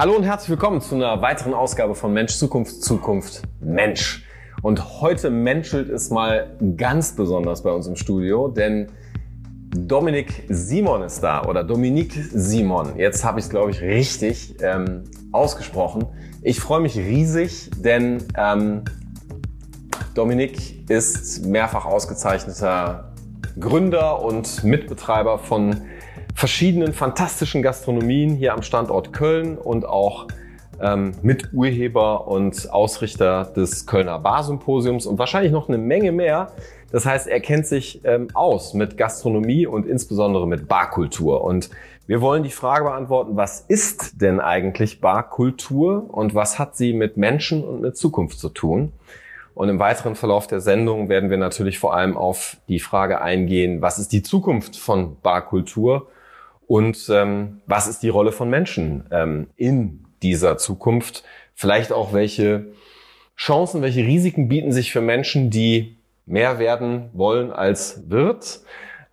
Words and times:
Hallo 0.00 0.16
und 0.16 0.22
herzlich 0.22 0.48
willkommen 0.48 0.80
zu 0.80 0.94
einer 0.94 1.20
weiteren 1.20 1.52
Ausgabe 1.52 1.94
von 1.94 2.14
Mensch 2.14 2.34
Zukunft 2.34 2.82
Zukunft 2.82 3.42
Mensch. 3.60 4.24
Und 4.62 5.02
heute 5.02 5.28
menschelt 5.28 5.90
es 5.90 6.08
mal 6.08 6.56
ganz 6.78 7.14
besonders 7.14 7.62
bei 7.62 7.70
uns 7.70 7.86
im 7.86 7.96
Studio, 7.96 8.48
denn 8.48 8.86
Dominik 9.76 10.44
Simon 10.48 11.02
ist 11.02 11.20
da 11.20 11.44
oder 11.44 11.64
Dominique 11.64 12.14
Simon. 12.32 12.96
Jetzt 12.96 13.26
habe 13.26 13.40
ich 13.40 13.44
es, 13.44 13.50
glaube 13.50 13.72
ich, 13.72 13.82
richtig 13.82 14.54
ähm, 14.62 15.04
ausgesprochen. 15.32 16.06
Ich 16.40 16.60
freue 16.60 16.80
mich 16.80 16.96
riesig, 16.96 17.68
denn 17.76 18.24
ähm, 18.38 18.84
Dominik 20.14 20.88
ist 20.88 21.44
mehrfach 21.44 21.84
ausgezeichneter 21.84 23.12
Gründer 23.58 24.22
und 24.22 24.64
Mitbetreiber 24.64 25.38
von 25.38 25.82
verschiedenen 26.40 26.94
fantastischen 26.94 27.60
Gastronomien 27.60 28.34
hier 28.34 28.54
am 28.54 28.62
Standort 28.62 29.12
Köln 29.12 29.58
und 29.58 29.84
auch 29.84 30.26
ähm, 30.80 31.12
Miturheber 31.20 32.28
und 32.28 32.72
Ausrichter 32.72 33.44
des 33.44 33.84
Kölner 33.84 34.18
Barsymposiums 34.18 35.04
und 35.04 35.18
wahrscheinlich 35.18 35.52
noch 35.52 35.68
eine 35.68 35.76
Menge 35.76 36.12
mehr. 36.12 36.52
Das 36.92 37.04
heißt, 37.04 37.26
er 37.26 37.40
kennt 37.40 37.66
sich 37.66 38.00
ähm, 38.04 38.28
aus 38.32 38.72
mit 38.72 38.96
Gastronomie 38.96 39.66
und 39.66 39.86
insbesondere 39.86 40.48
mit 40.48 40.66
Barkultur. 40.66 41.44
Und 41.44 41.68
wir 42.06 42.22
wollen 42.22 42.42
die 42.42 42.48
Frage 42.48 42.84
beantworten, 42.84 43.36
was 43.36 43.60
ist 43.60 44.22
denn 44.22 44.40
eigentlich 44.40 45.02
Barkultur 45.02 46.06
und 46.08 46.34
was 46.34 46.58
hat 46.58 46.74
sie 46.74 46.94
mit 46.94 47.18
Menschen 47.18 47.62
und 47.62 47.82
mit 47.82 47.98
Zukunft 47.98 48.38
zu 48.38 48.48
tun? 48.48 48.94
Und 49.52 49.68
im 49.68 49.78
weiteren 49.78 50.14
Verlauf 50.14 50.46
der 50.46 50.62
Sendung 50.62 51.10
werden 51.10 51.28
wir 51.28 51.36
natürlich 51.36 51.78
vor 51.78 51.94
allem 51.94 52.16
auf 52.16 52.56
die 52.70 52.80
Frage 52.80 53.20
eingehen, 53.20 53.82
was 53.82 53.98
ist 53.98 54.10
die 54.10 54.22
Zukunft 54.22 54.78
von 54.78 55.18
Barkultur 55.22 56.06
und 56.70 57.08
ähm, 57.10 57.62
was 57.66 57.88
ist 57.88 58.04
die 58.04 58.10
Rolle 58.10 58.30
von 58.30 58.48
Menschen 58.48 59.02
ähm, 59.10 59.48
in 59.56 60.06
dieser 60.22 60.56
Zukunft? 60.56 61.24
Vielleicht 61.52 61.90
auch 61.90 62.12
welche 62.12 62.66
Chancen, 63.36 63.82
welche 63.82 64.06
Risiken 64.06 64.46
bieten 64.46 64.70
sich 64.70 64.92
für 64.92 65.00
Menschen, 65.00 65.50
die 65.50 65.96
mehr 66.26 66.60
werden 66.60 67.10
wollen 67.12 67.50
als 67.50 68.08
wird? 68.08 68.60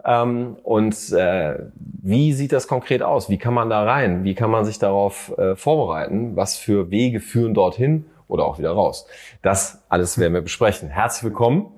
Ähm, 0.06 0.58
und 0.62 1.12
äh, 1.14 1.58
wie 1.80 2.34
sieht 2.34 2.52
das 2.52 2.68
konkret 2.68 3.02
aus? 3.02 3.28
Wie 3.28 3.40
kann 3.40 3.56
man 3.56 3.72
da 3.72 3.86
rein? 3.86 4.24
Wie 4.24 4.36
kann 4.36 4.52
man 4.52 4.64
sich 4.64 4.78
darauf 4.78 5.36
äh, 5.40 5.56
vorbereiten? 5.56 6.36
Was 6.36 6.58
für 6.58 6.92
Wege 6.92 7.20
führen 7.20 7.56
dorthin 7.56 8.06
oder 8.28 8.46
auch 8.46 8.60
wieder 8.60 8.74
raus? 8.74 9.08
Das 9.42 9.82
alles 9.90 10.20
werden 10.20 10.36
wir 10.36 10.42
besprechen. 10.42 10.90
Herzlich 10.90 11.24
willkommen. 11.24 11.72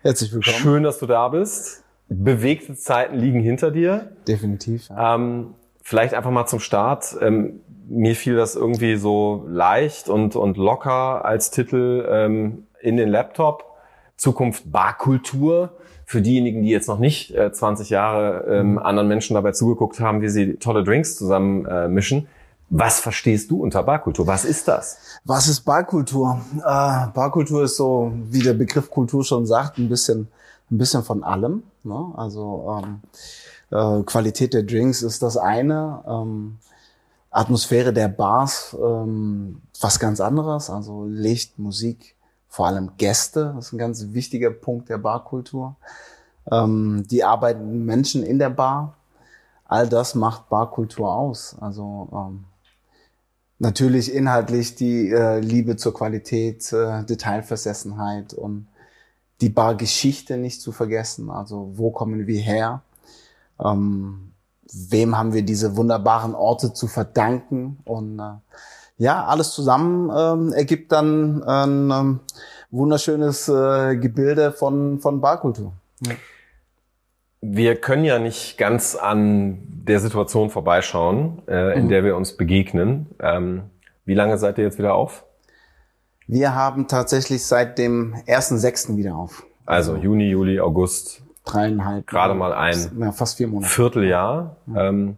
Herzlich 0.00 0.32
willkommen. 0.32 0.56
Schön, 0.56 0.82
dass 0.82 0.98
du 0.98 1.04
da 1.04 1.28
bist 1.28 1.84
bewegte 2.08 2.74
Zeiten 2.74 3.16
liegen 3.16 3.40
hinter 3.40 3.70
dir. 3.70 4.12
Definitiv. 4.28 4.88
Ja. 4.88 5.14
Ähm, 5.14 5.54
vielleicht 5.82 6.14
einfach 6.14 6.30
mal 6.30 6.46
zum 6.46 6.60
Start. 6.60 7.16
Ähm, 7.20 7.60
mir 7.88 8.16
fiel 8.16 8.36
das 8.36 8.56
irgendwie 8.56 8.96
so 8.96 9.44
leicht 9.48 10.08
und, 10.08 10.36
und 10.36 10.56
locker 10.56 11.24
als 11.24 11.50
Titel 11.50 12.06
ähm, 12.10 12.66
in 12.80 12.96
den 12.96 13.08
Laptop. 13.08 13.64
Zukunft 14.16 14.70
Barkultur. 14.72 15.76
Für 16.08 16.22
diejenigen, 16.22 16.62
die 16.62 16.70
jetzt 16.70 16.86
noch 16.86 17.00
nicht 17.00 17.34
äh, 17.34 17.52
20 17.52 17.90
Jahre 17.90 18.44
ähm, 18.48 18.72
mhm. 18.72 18.78
anderen 18.78 19.08
Menschen 19.08 19.34
dabei 19.34 19.50
zugeguckt 19.52 19.98
haben, 19.98 20.22
wie 20.22 20.28
sie 20.28 20.54
tolle 20.54 20.84
Drinks 20.84 21.16
zusammen 21.16 21.66
äh, 21.66 21.88
mischen. 21.88 22.28
Was 22.68 23.00
verstehst 23.00 23.50
du 23.50 23.60
unter 23.62 23.82
Barkultur? 23.82 24.26
Was 24.26 24.44
ist 24.44 24.68
das? 24.68 24.98
Was 25.24 25.48
ist 25.48 25.62
Barkultur? 25.62 26.40
Äh, 26.58 27.06
Barkultur 27.12 27.64
ist 27.64 27.76
so, 27.76 28.12
wie 28.30 28.40
der 28.40 28.54
Begriff 28.54 28.88
Kultur 28.88 29.24
schon 29.24 29.46
sagt, 29.46 29.78
ein 29.78 29.88
bisschen, 29.88 30.28
ein 30.70 30.78
bisschen 30.78 31.02
von 31.02 31.22
allem. 31.22 31.62
Ne? 31.84 32.12
Also 32.16 32.82
ähm, 32.82 33.00
äh, 33.70 34.02
Qualität 34.02 34.54
der 34.54 34.62
Drinks 34.62 35.02
ist 35.02 35.22
das 35.22 35.36
eine. 35.36 36.02
Ähm, 36.06 36.58
Atmosphäre 37.30 37.92
der 37.92 38.08
Bars 38.08 38.74
ähm, 38.80 39.60
was 39.80 39.98
ganz 39.98 40.20
anderes. 40.20 40.70
Also 40.70 41.04
Licht, 41.06 41.58
Musik, 41.58 42.14
vor 42.48 42.66
allem 42.66 42.92
Gäste, 42.96 43.52
das 43.54 43.66
ist 43.66 43.72
ein 43.72 43.78
ganz 43.78 44.06
wichtiger 44.12 44.50
Punkt 44.50 44.88
der 44.88 44.98
Barkultur. 44.98 45.76
Ähm, 46.50 47.04
die 47.10 47.24
arbeitenden 47.24 47.84
Menschen 47.84 48.22
in 48.22 48.38
der 48.38 48.50
Bar, 48.50 48.94
all 49.66 49.88
das 49.88 50.14
macht 50.14 50.48
Barkultur 50.48 51.12
aus. 51.12 51.56
Also 51.60 52.08
ähm, 52.12 52.44
natürlich 53.58 54.12
inhaltlich 54.12 54.74
die 54.74 55.10
äh, 55.10 55.40
Liebe 55.40 55.76
zur 55.76 55.92
Qualität, 55.92 56.72
äh, 56.72 57.04
Detailversessenheit 57.04 58.32
und 58.32 58.66
die 59.40 59.48
Bargeschichte 59.48 60.36
nicht 60.36 60.60
zu 60.60 60.72
vergessen. 60.72 61.30
Also 61.30 61.72
wo 61.74 61.90
kommen 61.90 62.26
wir 62.26 62.40
her? 62.40 62.82
Ähm, 63.62 64.32
wem 64.72 65.16
haben 65.16 65.32
wir 65.32 65.42
diese 65.42 65.76
wunderbaren 65.76 66.34
Orte 66.34 66.72
zu 66.72 66.86
verdanken? 66.86 67.78
Und 67.84 68.18
äh, 68.18 68.34
ja, 68.98 69.24
alles 69.24 69.52
zusammen 69.52 70.10
ähm, 70.16 70.52
ergibt 70.52 70.92
dann 70.92 71.42
ein 71.44 71.90
ähm, 71.90 72.20
wunderschönes 72.70 73.48
äh, 73.48 73.96
Gebilde 73.96 74.52
von, 74.52 75.00
von 75.00 75.20
Barkultur. 75.20 75.72
Ja. 76.00 76.14
Wir 77.42 77.76
können 77.76 78.04
ja 78.04 78.18
nicht 78.18 78.58
ganz 78.58 78.96
an 78.96 79.58
der 79.86 80.00
Situation 80.00 80.50
vorbeischauen, 80.50 81.42
äh, 81.46 81.78
in 81.78 81.84
mhm. 81.84 81.88
der 81.90 82.04
wir 82.04 82.16
uns 82.16 82.36
begegnen. 82.36 83.06
Ähm, 83.20 83.64
wie 84.04 84.14
lange 84.14 84.38
seid 84.38 84.58
ihr 84.58 84.64
jetzt 84.64 84.78
wieder 84.78 84.94
auf? 84.94 85.25
Wir 86.26 86.54
haben 86.54 86.88
tatsächlich 86.88 87.44
seit 87.46 87.78
dem 87.78 88.14
1.6. 88.26 88.96
wieder 88.96 89.14
auf. 89.16 89.44
Also, 89.64 89.92
also 89.92 90.02
Juni, 90.02 90.28
Juli, 90.30 90.60
August. 90.60 91.22
Dreieinhalb. 91.44 92.06
Gerade 92.08 92.34
mal 92.34 92.52
ein 92.52 92.90
ja, 92.98 93.12
fast 93.12 93.36
vier 93.36 93.46
Monate. 93.46 93.72
Vierteljahr. 93.72 94.56
Ja. 94.66 94.88
Ähm, 94.88 95.16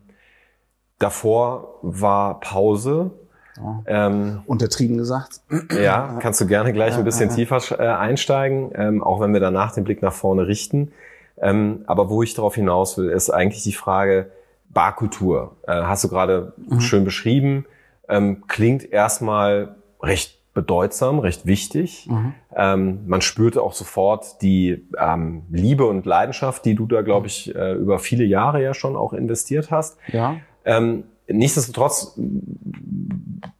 davor 0.99 1.79
war 1.83 2.41
Pause. 2.41 3.11
Ja. 3.57 3.83
Ähm, 3.87 4.43
Untertrieben 4.47 4.99
gesagt. 4.99 5.41
Ja, 5.73 6.19
kannst 6.21 6.41
du 6.41 6.47
gerne 6.47 6.73
gleich 6.73 6.97
ein 6.97 7.05
bisschen 7.05 7.31
tiefer 7.31 7.61
äh, 7.81 7.89
einsteigen, 7.89 8.71
ähm, 8.75 9.03
auch 9.03 9.21
wenn 9.21 9.33
wir 9.33 9.41
danach 9.41 9.73
den 9.73 9.85
Blick 9.85 10.03
nach 10.03 10.13
vorne 10.13 10.47
richten. 10.47 10.93
Ähm, 11.39 11.85
aber 11.87 12.11
wo 12.11 12.23
ich 12.23 12.35
darauf 12.35 12.55
hinaus 12.55 12.99
will, 12.99 13.09
ist 13.09 13.31
eigentlich 13.31 13.63
die 13.63 13.73
Frage 13.73 14.31
Barkultur. 14.69 15.57
Äh, 15.67 15.83
hast 15.83 16.05
du 16.05 16.09
gerade 16.09 16.53
mhm. 16.57 16.81
schön 16.81 17.05
beschrieben. 17.05 17.65
Ähm, 18.09 18.45
klingt 18.47 18.93
erstmal 18.93 19.77
recht 20.03 20.38
bedeutsam, 20.59 21.21
recht 21.21 21.47
wichtig. 21.47 22.09
Mhm. 22.11 22.35
Ähm, 22.57 23.07
man 23.07 23.21
spürte 23.21 23.63
auch 23.63 23.75
sofort 23.75 24.43
die 24.43 24.89
ähm, 24.99 25.45
Liebe 25.51 25.87
und 25.87 26.05
Leidenschaft, 26.05 26.65
die 26.65 26.75
du 26.75 26.87
da, 26.87 27.03
glaube 27.03 27.29
ich, 27.29 27.55
äh, 27.55 27.75
über 27.75 28.01
viele 28.01 28.25
Jahre 28.25 28.61
ja 28.61 28.75
schon 28.75 28.97
auch 28.97 29.13
investiert 29.13 29.71
hast. 29.71 29.99
Ja. 30.09 30.39
Ähm, 30.65 31.05
nichtsdestotrotz 31.29 32.19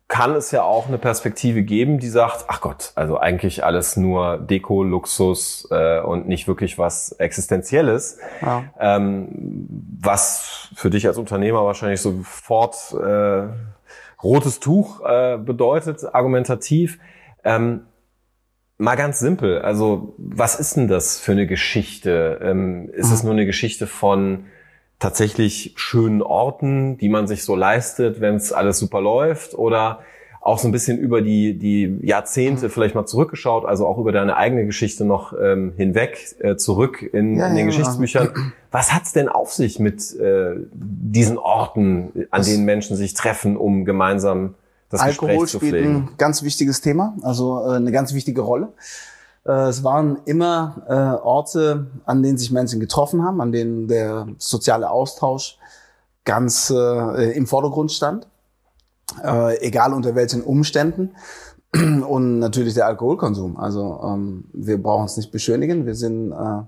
kann 0.09 0.35
es 0.35 0.51
ja 0.51 0.65
auch 0.65 0.89
eine 0.89 0.99
Perspektive 0.99 1.63
geben, 1.63 2.01
die 2.01 2.09
sagt, 2.09 2.47
ach 2.49 2.61
Gott, 2.63 2.91
also 2.97 3.17
eigentlich 3.17 3.63
alles 3.63 3.97
nur 3.97 4.39
Deko, 4.39 4.83
Luxus 4.83 5.69
äh, 5.71 6.01
und 6.01 6.27
nicht 6.27 6.49
wirklich 6.49 6.79
was 6.79 7.13
Existenzielles, 7.13 8.19
ja. 8.43 8.65
ähm, 8.81 9.69
was 10.01 10.71
für 10.75 10.91
dich 10.91 11.07
als 11.07 11.17
Unternehmer 11.17 11.65
wahrscheinlich 11.65 12.01
sofort 12.01 12.75
äh, 12.95 13.47
rotes 14.23 14.61
Tuch 14.61 15.01
äh, 15.05 15.39
bedeutet, 15.39 16.05
argumentativ. 16.15 16.99
Ähm, 17.45 17.83
mal 18.79 18.97
ganz 18.97 19.19
simpel, 19.19 19.61
also 19.61 20.15
was 20.19 20.59
ist 20.59 20.77
denn 20.77 20.89
das 20.89 21.19
für 21.19 21.33
eine 21.33 21.47
Geschichte? 21.47 22.39
Ähm, 22.43 22.89
ist 22.91 23.11
es 23.11 23.23
mhm. 23.23 23.29
nur 23.29 23.35
eine 23.35 23.47
Geschichte 23.47 23.87
von 23.87 24.47
tatsächlich 24.99 25.75
schönen 25.77 26.23
Orten, 26.23 26.99
die 26.99 27.09
man 27.09 27.27
sich 27.27 27.45
so 27.45 27.55
leistet, 27.55 28.21
wenn 28.21 28.37
es 28.37 28.53
alles 28.53 28.79
super 28.79 29.01
läuft? 29.01 29.55
Oder 29.55 30.01
auch 30.49 30.59
so 30.59 30.67
ein 30.67 30.73
bisschen 30.73 30.99
über 30.99 31.21
die, 31.21 31.59
die 31.59 31.99
Jahrzehnte 32.03 32.67
mhm. 32.67 32.71
vielleicht 32.71 32.95
mal 32.95 33.05
zurückgeschaut, 33.05 33.67
also 33.67 33.87
auch 33.87 33.99
über 33.99 34.13
deine 34.13 34.37
eigene 34.37 34.65
Geschichte 34.65 35.05
noch 35.05 35.35
ähm, 35.39 35.75
hinweg 35.77 36.37
äh, 36.41 36.57
zurück 36.57 37.03
in, 37.03 37.37
ja, 37.37 37.49
in 37.49 37.55
den 37.55 37.59
ja, 37.59 37.67
Geschichtsbüchern. 37.67 38.31
Ja. 38.35 38.43
Was 38.71 38.93
hat's 38.93 39.13
denn 39.13 39.29
auf 39.29 39.53
sich 39.53 39.79
mit 39.79 40.15
äh, 40.19 40.57
diesen 40.73 41.37
Orten, 41.37 42.27
an 42.31 42.41
das 42.41 42.49
denen 42.49 42.65
Menschen 42.65 42.97
sich 42.97 43.13
treffen, 43.13 43.59
um 43.59 43.85
gemeinsam 43.85 44.55
das 44.89 45.03
Alkohol 45.03 45.41
Gespräch 45.41 45.51
zu 45.51 45.59
pflegen? 45.59 45.77
spielt 45.77 45.97
ein 45.97 46.17
ganz 46.17 46.43
wichtiges 46.43 46.81
Thema, 46.81 47.15
also 47.23 47.63
äh, 47.67 47.77
eine 47.77 47.93
ganz 47.93 48.15
wichtige 48.15 48.41
Rolle. 48.41 48.73
Äh, 49.45 49.53
es 49.69 49.85
waren 49.85 50.19
immer 50.25 50.83
äh, 50.89 50.93
Orte, 51.23 51.89
an 52.07 52.23
denen 52.23 52.39
sich 52.39 52.51
Menschen 52.51 52.81
getroffen 52.81 53.23
haben, 53.23 53.43
an 53.43 53.53
denen 53.53 53.87
der 53.87 54.29
soziale 54.39 54.91
Austausch 54.91 55.59
ganz 56.25 56.73
äh, 56.75 57.33
im 57.37 57.47
Vordergrund 57.47 57.93
stand 57.93 58.27
äh, 59.23 59.61
egal 59.61 59.93
unter 59.93 60.15
welchen 60.15 60.43
Umständen. 60.43 61.11
Und 61.73 62.39
natürlich 62.39 62.75
der 62.75 62.87
Alkoholkonsum. 62.87 63.59
Also 63.59 64.01
ähm, 64.03 64.45
wir 64.53 64.83
brauchen 64.83 65.05
es 65.05 65.17
nicht 65.17 65.31
beschönigen. 65.31 65.87
Wir 65.87 65.95
sind 65.95 66.33
äh, 66.33 66.63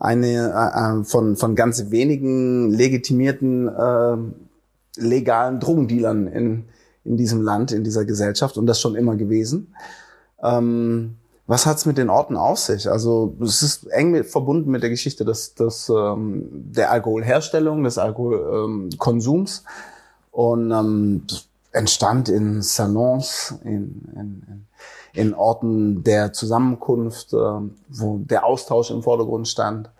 eine 0.00 0.26
äh, 0.26 1.00
äh, 1.00 1.04
von, 1.04 1.36
von 1.36 1.54
ganz 1.54 1.90
wenigen 1.90 2.70
legitimierten 2.70 3.68
äh, 3.68 4.16
legalen 4.96 5.60
Drogendealern 5.60 6.26
in, 6.26 6.64
in 7.04 7.16
diesem 7.16 7.42
Land, 7.42 7.72
in 7.72 7.84
dieser 7.84 8.04
Gesellschaft 8.04 8.56
und 8.56 8.66
das 8.66 8.80
schon 8.80 8.94
immer 8.94 9.16
gewesen. 9.16 9.74
Ähm, 10.42 11.16
was 11.46 11.66
hat's 11.66 11.86
mit 11.86 11.98
den 11.98 12.08
Orten 12.08 12.36
auf 12.36 12.58
sich? 12.58 12.88
Also 12.88 13.36
es 13.42 13.62
ist 13.62 13.86
eng 13.88 14.12
mit, 14.12 14.26
verbunden 14.26 14.70
mit 14.70 14.82
der 14.82 14.90
Geschichte 14.90 15.24
des, 15.24 15.54
des, 15.54 15.90
ähm, 15.94 16.48
der 16.50 16.90
Alkoholherstellung, 16.90 17.84
des 17.84 17.98
Alkoholkonsums. 17.98 19.58
Ähm, 19.58 19.72
und 20.32 20.70
ähm, 20.70 21.26
entstand 21.72 22.28
in 22.28 22.62
Salons, 22.62 23.58
in, 23.64 24.12
in, 24.14 24.66
in 25.14 25.34
Orten 25.34 26.04
der 26.04 26.32
Zusammenkunft, 26.32 27.32
äh, 27.32 27.36
wo 27.88 28.18
der 28.18 28.44
Austausch 28.44 28.90
im 28.90 29.02
Vordergrund 29.02 29.48
stand 29.48 29.90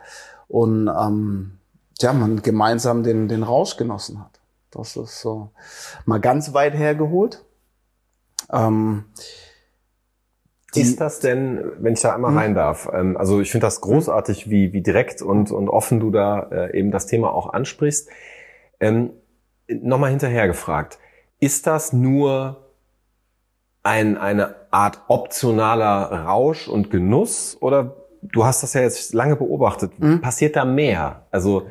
und 0.48 0.88
ähm, 0.88 1.58
ja, 2.00 2.12
man 2.12 2.42
gemeinsam 2.42 3.02
den, 3.02 3.28
den 3.28 3.42
Rausch 3.42 3.76
genossen 3.76 4.20
hat. 4.20 4.40
Das 4.70 4.96
ist 4.96 5.20
so 5.20 5.50
mal 6.04 6.20
ganz 6.20 6.52
weit 6.54 6.74
hergeholt. 6.74 7.44
Ähm, 8.50 9.04
ist 10.74 11.00
das 11.00 11.20
denn, 11.20 11.72
wenn 11.78 11.92
ich 11.92 12.00
da 12.00 12.14
einmal 12.14 12.30
hm? 12.30 12.38
rein 12.38 12.54
darf, 12.54 12.88
ähm, 12.92 13.16
also 13.16 13.40
ich 13.40 13.50
finde 13.50 13.66
das 13.66 13.80
großartig, 13.82 14.48
wie, 14.48 14.72
wie 14.72 14.80
direkt 14.80 15.20
und, 15.20 15.50
und 15.50 15.68
offen 15.68 16.00
du 16.00 16.10
da 16.10 16.48
äh, 16.50 16.78
eben 16.78 16.90
das 16.90 17.06
Thema 17.06 17.32
auch 17.32 17.52
ansprichst. 17.52 18.08
Ähm, 18.80 19.10
Nochmal 19.68 20.10
hinterher 20.10 20.48
gefragt, 20.48 20.98
ist 21.42 21.66
das 21.66 21.92
nur 21.92 22.56
ein, 23.82 24.16
eine 24.16 24.54
Art 24.70 25.00
optionaler 25.08 26.24
Rausch 26.24 26.68
und 26.68 26.92
Genuss 26.92 27.56
oder 27.60 27.96
du 28.22 28.44
hast 28.44 28.62
das 28.62 28.74
ja 28.74 28.82
jetzt 28.82 29.12
lange 29.12 29.34
beobachtet, 29.34 29.98
mhm. 29.98 30.20
passiert 30.20 30.54
da 30.54 30.64
mehr? 30.64 31.26
Also 31.32 31.66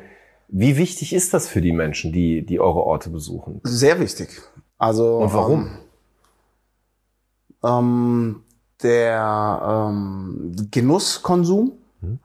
wie 0.48 0.76
wichtig 0.76 1.14
ist 1.14 1.32
das 1.32 1.48
für 1.48 1.62
die 1.62 1.72
Menschen, 1.72 2.12
die, 2.12 2.44
die 2.44 2.60
eure 2.60 2.84
Orte 2.84 3.08
besuchen? 3.08 3.62
Sehr 3.64 3.98
wichtig. 3.98 4.42
Also 4.76 5.20
und 5.20 5.32
warum? 5.32 5.70
Ähm, 7.64 7.70
ähm 7.70 8.42
der 8.82 9.88
ähm, 9.90 10.52
Genusskonsum 10.70 11.72
mhm. 12.02 12.18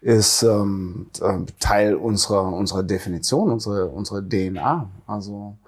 ist 0.00 0.42
ähm, 0.42 1.10
äh, 1.20 1.44
Teil 1.60 1.94
unserer, 1.94 2.52
unserer 2.52 2.82
Definition, 2.82 3.52
unserer, 3.52 3.92
unserer 3.92 4.22
DNA. 4.26 4.90
Also 5.06 5.58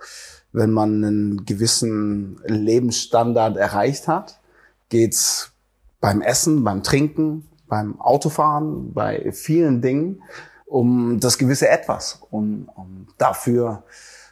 wenn 0.52 0.70
man 0.70 1.04
einen 1.04 1.44
gewissen 1.44 2.40
Lebensstandard 2.44 3.56
erreicht 3.56 4.08
hat, 4.08 4.40
geht's 4.88 5.52
beim 6.00 6.22
Essen, 6.22 6.64
beim 6.64 6.82
Trinken, 6.82 7.48
beim 7.68 8.00
Autofahren, 8.00 8.92
bei 8.92 9.30
vielen 9.32 9.80
Dingen 9.80 10.22
um 10.66 11.18
das 11.20 11.38
gewisse 11.38 11.68
Etwas. 11.68 12.20
Und 12.30 12.68
um, 12.74 13.06
dafür 13.18 13.82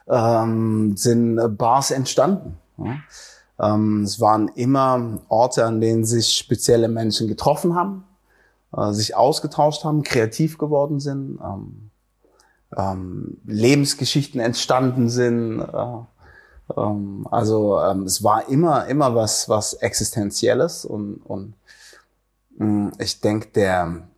ähm, 0.08 0.96
sind 0.96 1.56
Bars 1.58 1.90
entstanden. 1.90 2.56
Ja. 2.78 3.74
Ähm, 3.74 4.04
es 4.04 4.20
waren 4.20 4.48
immer 4.54 5.20
Orte, 5.28 5.64
an 5.64 5.80
denen 5.80 6.04
sich 6.04 6.36
spezielle 6.36 6.88
Menschen 6.88 7.26
getroffen 7.28 7.74
haben, 7.74 8.04
äh, 8.76 8.92
sich 8.92 9.16
ausgetauscht 9.16 9.84
haben, 9.84 10.02
kreativ 10.02 10.58
geworden 10.58 11.00
sind, 11.00 11.40
ähm, 11.42 11.90
ähm, 12.76 13.38
Lebensgeschichten 13.46 14.40
entstanden 14.40 15.08
sind. 15.08 15.60
Äh, 15.60 16.76
ähm, 16.76 17.26
also 17.30 17.80
ähm, 17.80 18.02
es 18.02 18.22
war 18.22 18.48
immer 18.48 18.86
immer 18.86 19.14
was 19.14 19.48
was 19.48 19.74
existenzielles 19.74 20.84
und 20.84 21.16
und 21.24 21.54
mh, 22.56 22.66
mm, 22.66 22.92
ich 22.98 23.20
denke 23.20 23.48
der 23.54 24.08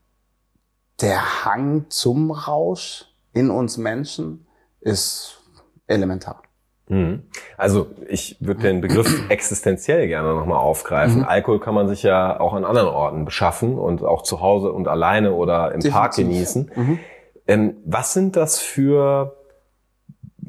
der 1.01 1.45
Hang 1.45 1.87
zum 1.89 2.31
Rausch 2.31 3.07
in 3.33 3.51
uns 3.51 3.79
Menschen 3.79 4.47
ist 4.81 5.39
elementar. 5.87 6.43
Mhm. 6.91 7.23
Also 7.57 7.87
ich 8.09 8.37
würde 8.41 8.63
den 8.63 8.81
Begriff 8.81 9.09
existenziell 9.31 10.09
gerne 10.09 10.35
nochmal 10.35 10.59
aufgreifen. 10.59 11.19
Mhm. 11.19 11.25
Alkohol 11.25 11.61
kann 11.61 11.75
man 11.75 11.89
sich 11.89 12.03
ja 12.03 12.39
auch 12.39 12.53
an 12.53 12.65
anderen 12.65 12.89
Orten 12.89 13.25
beschaffen 13.25 13.79
und 13.79 14.03
auch 14.03 14.23
zu 14.23 14.41
Hause 14.41 14.73
und 14.73 14.89
alleine 14.89 15.33
oder 15.33 15.67
im 15.73 15.81
Definitiv. 15.81 15.93
Park 15.93 16.17
genießen. 16.17 16.71
Mhm. 16.75 16.99
Ähm, 17.47 17.75
was 17.85 18.13
sind 18.13 18.37
das 18.37 18.59
für 18.59 19.37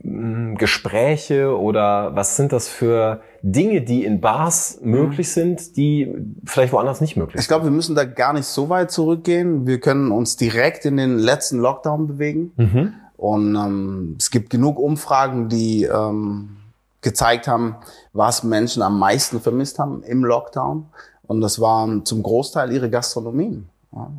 mh, 0.04 0.52
mm, 0.54 0.58
Gespräche 0.58 1.58
oder 1.58 2.16
was 2.16 2.36
sind 2.36 2.52
das 2.52 2.68
für 2.68 3.22
Dinge, 3.42 3.82
die 3.82 4.06
in 4.06 4.22
Bars 4.22 4.80
möglich 4.82 5.28
mhm. 5.28 5.32
sind, 5.32 5.78
die 5.78 6.14
vielleicht 6.46 6.74
woanders 6.74 7.02
nicht 7.02 7.18
möglich 7.18 7.36
sind? 7.36 7.42
Ich 7.42 7.48
glaube, 7.48 7.66
wir 7.66 7.72
müssen 7.72 7.96
da 7.96 8.04
gar 8.06 8.34
nicht 8.34 8.46
so 8.46 8.70
weit 8.70 8.92
zurückgehen. 8.92 9.66
Wir 9.66 9.80
können 9.80 10.12
uns 10.12 10.38
direkt 10.38 10.86
in 10.86 10.98
den 10.98 11.18
letzten 11.18 11.60
Lockdown 11.60 12.08
bewegen. 12.08 12.52
Mhm. 12.58 12.94
Und 13.18 13.56
ähm, 13.56 14.16
es 14.20 14.32
gibt 14.32 14.50
genug 14.50 14.80
Umfragen, 14.80 15.48
die 15.48 15.84
ähm, 15.84 16.58
gezeigt 17.02 17.48
haben, 17.48 17.76
was 18.14 18.44
Menschen 18.44 18.82
am 18.82 18.98
meisten 19.00 19.42
vermisst 19.42 19.80
haben 19.80 20.04
im 20.04 20.24
Lockdown. 20.24 20.88
Und 21.28 21.42
das 21.42 21.60
waren 21.60 22.06
zum 22.06 22.24
Großteil 22.24 22.72
ihre 22.72 22.90
Gastronomien. 22.90 23.70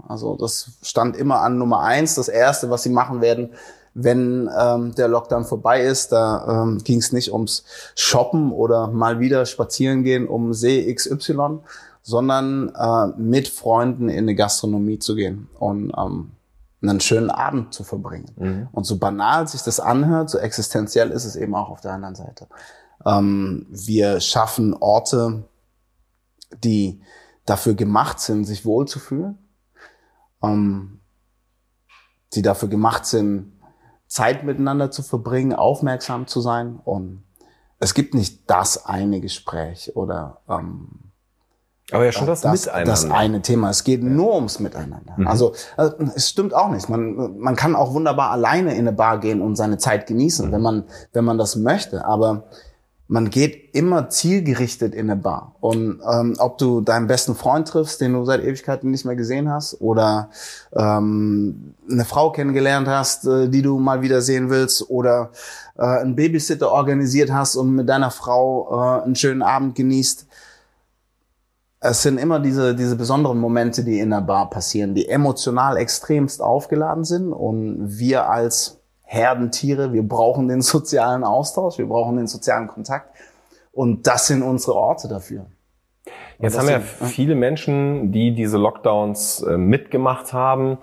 Also 0.08 0.36
das 0.36 0.72
stand 0.82 1.16
immer 1.16 1.40
an 1.40 1.58
Nummer 1.58 1.80
eins. 1.80 2.14
Das 2.14 2.28
Erste, 2.28 2.70
was 2.70 2.82
sie 2.82 2.90
machen 2.90 3.20
werden, 3.20 3.54
wenn 3.94 4.50
ähm, 4.58 4.94
der 4.94 5.08
Lockdown 5.08 5.44
vorbei 5.44 5.82
ist. 5.82 6.12
Da 6.12 6.62
ähm, 6.64 6.78
ging 6.78 6.98
es 6.98 7.12
nicht 7.12 7.32
ums 7.32 7.64
Shoppen 7.94 8.52
oder 8.52 8.88
mal 8.88 9.20
wieder 9.20 9.46
spazieren 9.46 10.04
gehen 10.04 10.28
um 10.28 10.52
See 10.52 10.92
XY, 10.94 11.60
sondern 12.02 12.74
äh, 12.74 13.06
mit 13.18 13.48
Freunden 13.48 14.08
in 14.08 14.24
eine 14.24 14.34
Gastronomie 14.34 14.98
zu 14.98 15.14
gehen. 15.14 15.48
Und 15.58 15.92
ähm, 15.96 16.32
einen 16.82 17.00
schönen 17.00 17.30
Abend 17.30 17.72
zu 17.72 17.84
verbringen. 17.84 18.30
Mhm. 18.36 18.68
Und 18.72 18.84
so 18.84 18.98
banal 18.98 19.46
sich 19.46 19.62
das 19.62 19.80
anhört, 19.80 20.30
so 20.30 20.38
existenziell 20.38 21.10
ist 21.10 21.24
es 21.24 21.36
eben 21.36 21.54
auch 21.54 21.70
auf 21.70 21.80
der 21.80 21.92
anderen 21.92 22.14
Seite. 22.14 22.48
Ähm, 23.06 23.66
wir 23.70 24.20
schaffen 24.20 24.74
Orte, 24.74 25.44
die 26.64 27.00
dafür 27.46 27.74
gemacht 27.74 28.20
sind, 28.20 28.44
sich 28.44 28.64
wohlzufühlen, 28.64 29.38
ähm, 30.42 31.00
die 32.34 32.42
dafür 32.42 32.68
gemacht 32.68 33.06
sind, 33.06 33.52
Zeit 34.06 34.44
miteinander 34.44 34.90
zu 34.90 35.02
verbringen, 35.02 35.54
aufmerksam 35.54 36.26
zu 36.26 36.40
sein. 36.40 36.80
Und 36.84 37.24
es 37.78 37.94
gibt 37.94 38.14
nicht 38.14 38.50
das 38.50 38.86
eine 38.86 39.20
Gespräch 39.20 39.96
oder 39.96 40.42
ähm, 40.48 41.12
aber 41.90 42.04
ja 42.04 42.12
schon 42.12 42.26
das, 42.26 42.40
das 42.40 42.66
Miteinander. 42.66 42.90
Das 42.90 43.10
eine 43.10 43.42
Thema. 43.42 43.70
Es 43.70 43.84
geht 43.84 44.02
nur 44.02 44.34
ums 44.34 44.60
Miteinander. 44.60 45.14
Mhm. 45.16 45.26
Also, 45.26 45.54
also, 45.76 45.96
es 46.14 46.28
stimmt 46.28 46.54
auch 46.54 46.70
nicht. 46.70 46.88
Man, 46.88 47.38
man 47.38 47.56
kann 47.56 47.74
auch 47.74 47.92
wunderbar 47.92 48.30
alleine 48.30 48.72
in 48.72 48.80
eine 48.80 48.92
Bar 48.92 49.20
gehen 49.20 49.42
und 49.42 49.56
seine 49.56 49.78
Zeit 49.78 50.06
genießen, 50.06 50.48
mhm. 50.48 50.52
wenn 50.52 50.62
man, 50.62 50.84
wenn 51.12 51.24
man 51.24 51.38
das 51.38 51.56
möchte. 51.56 52.04
Aber 52.06 52.44
man 53.12 53.28
geht 53.28 53.74
immer 53.74 54.08
zielgerichtet 54.08 54.94
in 54.94 55.10
eine 55.10 55.20
Bar. 55.20 55.54
Und 55.60 56.00
ähm, 56.10 56.34
ob 56.38 56.56
du 56.56 56.80
deinen 56.80 57.08
besten 57.08 57.34
Freund 57.34 57.68
triffst, 57.68 58.00
den 58.00 58.14
du 58.14 58.24
seit 58.24 58.42
Ewigkeiten 58.42 58.90
nicht 58.90 59.04
mehr 59.04 59.16
gesehen 59.16 59.50
hast, 59.50 59.82
oder 59.82 60.30
ähm, 60.74 61.74
eine 61.90 62.06
Frau 62.06 62.32
kennengelernt 62.32 62.88
hast, 62.88 63.26
äh, 63.26 63.50
die 63.50 63.60
du 63.60 63.78
mal 63.78 64.00
wieder 64.00 64.22
sehen 64.22 64.48
willst, 64.48 64.88
oder 64.88 65.30
äh, 65.76 65.82
einen 65.82 66.16
Babysitter 66.16 66.72
organisiert 66.72 67.30
hast 67.30 67.54
und 67.56 67.74
mit 67.74 67.86
deiner 67.86 68.10
Frau 68.10 68.70
äh, 68.70 69.02
einen 69.02 69.14
schönen 69.14 69.42
Abend 69.42 69.74
genießt, 69.74 70.26
es 71.80 72.02
sind 72.02 72.16
immer 72.16 72.40
diese, 72.40 72.74
diese 72.74 72.96
besonderen 72.96 73.38
Momente, 73.38 73.84
die 73.84 73.98
in 73.98 74.08
der 74.08 74.22
Bar 74.22 74.48
passieren, 74.48 74.94
die 74.94 75.06
emotional 75.06 75.76
extremst 75.76 76.40
aufgeladen 76.40 77.04
sind 77.04 77.34
und 77.34 77.98
wir 77.98 78.30
als 78.30 78.81
Herdentiere, 79.12 79.92
wir 79.92 80.02
brauchen 80.02 80.48
den 80.48 80.62
sozialen 80.62 81.22
Austausch, 81.22 81.76
wir 81.76 81.86
brauchen 81.86 82.16
den 82.16 82.26
sozialen 82.26 82.66
Kontakt 82.66 83.14
und 83.70 84.06
das 84.06 84.26
sind 84.26 84.42
unsere 84.42 84.74
Orte 84.74 85.06
dafür. 85.06 85.46
Jetzt 86.38 86.58
haben 86.58 86.68
ja 86.68 86.80
viele 86.80 87.34
Menschen, 87.34 88.10
die 88.10 88.34
diese 88.34 88.56
Lockdowns 88.56 89.42
äh, 89.42 89.58
mitgemacht 89.58 90.32
haben, 90.32 90.78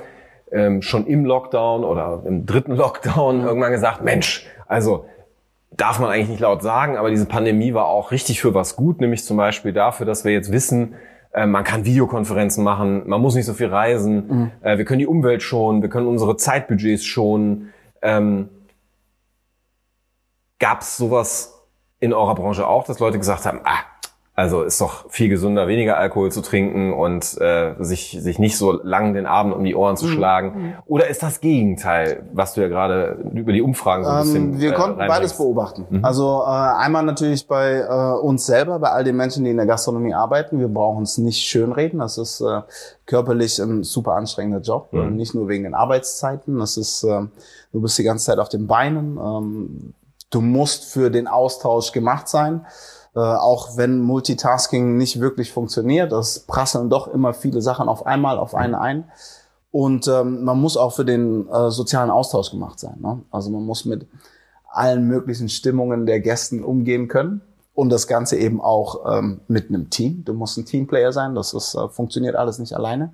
ähm, 0.52 0.84
schon 0.84 1.08
im 1.08 1.26
Lockdown 1.26 1.84
oder 1.84 2.22
im 2.24 2.46
dritten 2.46 2.74
Lockdown 2.76 3.42
irgendwann 3.46 3.72
gesagt, 3.72 4.04
Mensch, 4.04 4.48
also 4.68 5.06
darf 5.72 6.00
man 6.00 6.12
eigentlich 6.12 6.30
nicht 6.30 6.42
laut 6.42 6.62
sagen, 6.62 6.98
aber 6.98 7.10
diese 7.10 7.26
Pandemie 7.26 7.74
war 7.74 7.88
auch 7.88 8.12
richtig 8.12 8.42
für 8.42 8.54
was 8.54 8.76
gut, 8.76 9.02
nämlich 9.02 9.26
zum 9.26 9.38
Beispiel 9.38 9.74
dafür, 9.74 10.06
dass 10.06 10.24
wir 10.24 10.34
jetzt 10.34 10.52
wissen, 10.52 10.94
äh, 11.34 11.48
man 11.48 11.64
kann 11.64 11.84
Videokonferenzen 11.84 12.64
machen, 12.64 13.08
man 13.08 13.22
muss 13.22 13.34
nicht 13.34 13.46
so 13.46 13.54
viel 13.54 13.68
reisen, 13.68 14.28
mhm. 14.28 14.52
äh, 14.62 14.78
wir 14.78 14.86
können 14.86 15.00
die 15.00 15.08
Umwelt 15.08 15.42
schonen, 15.42 15.82
wir 15.82 15.90
können 15.90 16.08
unsere 16.08 16.38
Zeitbudgets 16.38 17.06
schonen. 17.06 17.74
Ähm, 18.02 18.50
Gab 20.60 20.82
es 20.82 20.98
sowas 20.98 21.64
in 22.00 22.14
eurer 22.14 22.36
Branche 22.36 22.68
auch, 22.68 22.84
dass 22.84 23.00
Leute 23.00 23.18
gesagt 23.18 23.46
haben, 23.46 23.62
ah, 23.64 23.80
also 24.40 24.62
ist 24.62 24.80
doch 24.80 25.04
viel 25.10 25.28
gesünder, 25.28 25.68
weniger 25.68 25.98
Alkohol 25.98 26.32
zu 26.32 26.40
trinken 26.42 26.94
und 26.94 27.38
äh, 27.42 27.76
sich, 27.80 28.18
sich 28.22 28.40
nicht 28.40 28.58
so 28.58 28.72
lang 28.72 29.14
den 29.14 29.26
Abend 29.26 29.54
um 29.54 29.66
die 29.66 29.76
Ohren 29.76 29.98
zu 29.98 30.06
mhm. 30.06 30.12
schlagen. 30.12 30.48
Mhm. 30.56 30.74
Oder 30.86 31.10
ist 31.10 31.22
das 31.22 31.42
Gegenteil, 31.42 32.24
was 32.32 32.54
du 32.54 32.62
ja 32.62 32.70
gerade 32.70 33.18
über 33.34 33.52
die 33.52 33.62
Umfragen 33.62 34.06
so 34.06 34.10
ein 34.10 34.22
bisschen 34.22 34.54
ähm, 34.54 34.60
Wir 34.62 34.72
äh, 34.72 34.76
konnten 34.76 34.98
beides 34.98 35.36
beobachten. 35.36 35.88
Mhm. 35.90 36.06
Also 36.06 36.44
äh, 36.46 36.52
einmal 36.52 37.04
natürlich 37.04 37.48
bei 37.48 37.80
äh, 37.82 38.20
uns 38.22 38.46
selber, 38.46 38.80
bei 38.80 38.92
all 38.92 39.04
den 39.04 39.18
Menschen, 39.18 39.44
die 39.44 39.52
in 39.52 39.58
der 39.58 39.66
Gastronomie 39.66 40.14
arbeiten. 40.14 40.58
Wir 40.58 40.70
brauchen 40.70 41.04
es 41.04 41.18
nicht 41.18 41.46
schönreden. 41.46 42.00
Das 42.00 42.18
ist 42.18 42.40
äh, 42.40 42.62
körperlich 43.08 43.60
ein 43.60 43.84
super 43.84 44.14
anstrengender 44.14 44.62
Job. 44.62 44.94
Mhm. 44.94 45.18
Nicht 45.18 45.36
nur 45.36 45.50
wegen 45.50 45.66
den 45.66 45.74
Arbeitszeiten. 45.74 46.60
Das 46.60 46.78
ist, 46.78 47.04
äh, 47.04 47.24
du 47.74 47.82
bist 47.82 47.98
die 47.98 48.04
ganze 48.04 48.28
Zeit 48.28 48.40
auf 48.40 48.48
den 48.48 48.68
Beinen. 48.68 49.18
Ähm, 49.18 49.94
du 50.30 50.40
musst 50.40 50.86
für 50.86 51.12
den 51.12 51.28
Austausch 51.28 51.92
gemacht 51.92 52.30
sein. 52.30 52.66
Äh, 53.20 53.36
auch 53.36 53.76
wenn 53.76 54.00
Multitasking 54.00 54.96
nicht 54.96 55.20
wirklich 55.20 55.52
funktioniert, 55.52 56.14
das 56.14 56.40
prasseln 56.40 56.90
doch 56.90 57.10
immer 57.10 57.34
viele 57.34 57.62
Sachen 57.62 57.90
auf 57.90 58.06
einmal 58.06 58.38
auf 58.38 58.56
einen 58.56 58.76
ein. 58.76 59.12
Und 59.72 60.08
ähm, 60.08 60.46
man 60.46 60.58
muss 60.62 60.78
auch 60.78 60.94
für 60.94 61.04
den 61.04 61.50
äh, 61.50 61.70
sozialen 61.70 62.12
Austausch 62.12 62.50
gemacht 62.50 62.80
sein. 62.80 62.96
Ne? 63.02 63.22
Also 63.30 63.50
man 63.50 63.64
muss 63.66 63.84
mit 63.84 64.08
allen 64.72 65.06
möglichen 65.06 65.50
Stimmungen 65.50 66.06
der 66.06 66.22
Gästen 66.22 66.64
umgehen 66.64 67.10
können. 67.10 67.42
und 67.74 67.90
das 67.90 68.08
Ganze 68.08 68.38
eben 68.38 68.62
auch 68.62 69.06
ähm, 69.10 69.42
mit 69.48 69.70
einem 69.70 69.90
Team. 69.90 70.24
Du 70.26 70.34
musst 70.34 70.58
ein 70.58 70.66
Teamplayer 70.66 71.12
sein, 71.12 71.36
das 71.36 71.54
ist, 71.54 71.76
äh, 71.76 71.90
funktioniert 71.90 72.36
alles 72.36 72.60
nicht 72.60 72.74
alleine. 72.74 73.14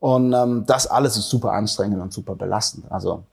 Und 0.00 0.32
ähm, 0.32 0.64
das 0.66 0.86
alles 0.86 1.16
ist 1.16 1.30
super 1.30 1.52
anstrengend 1.52 2.00
und 2.02 2.12
super 2.12 2.34
belastend. 2.34 2.90
Also 2.90 3.24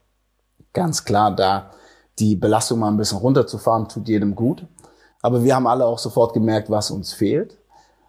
ganz 0.72 1.03
klar, 1.03 1.36
da 1.36 1.72
die 2.20 2.36
Belastung 2.36 2.79
mal 2.79 2.89
ein 2.89 2.98
bisschen 2.98 3.18
runterzufahren, 3.18 3.88
tut 3.89 4.08
jedem 4.08 4.36
gut. 4.36 4.65
Aber 5.22 5.44
wir 5.44 5.56
haben 5.56 5.68
alle 5.68 5.86
auch 5.86 6.00
sofort 6.00 6.34
gemerkt, 6.34 6.70
was 6.70 6.92
uns 6.92 7.14
fehlt. 7.14 7.58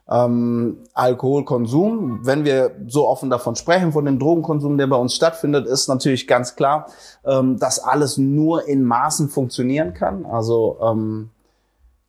Ähm, 0.09 0.79
Alkoholkonsum, 0.93 2.27
wenn 2.27 2.45
wir 2.45 2.73
so 2.89 3.07
offen 3.07 3.31
davon 3.31 3.55
sprechen, 3.55 3.93
von 3.93 4.05
dem 4.05 4.19
Drogenkonsum, 4.19 4.77
der 4.77 4.89
bei 4.89 4.97
uns 4.97 5.15
stattfindet, 5.15 5.67
ist 5.67 5.89
natürlich 5.89 6.27
ganz 6.27 6.57
klar, 6.57 6.87
ähm, 7.25 7.59
dass 7.59 7.79
alles 7.79 8.19
nur 8.19 8.67
in 8.67 8.83
Maßen 8.83 9.29
funktionieren 9.29 9.95
kann. 9.95 10.27
Also 10.27 10.79
ähm, 10.83 11.31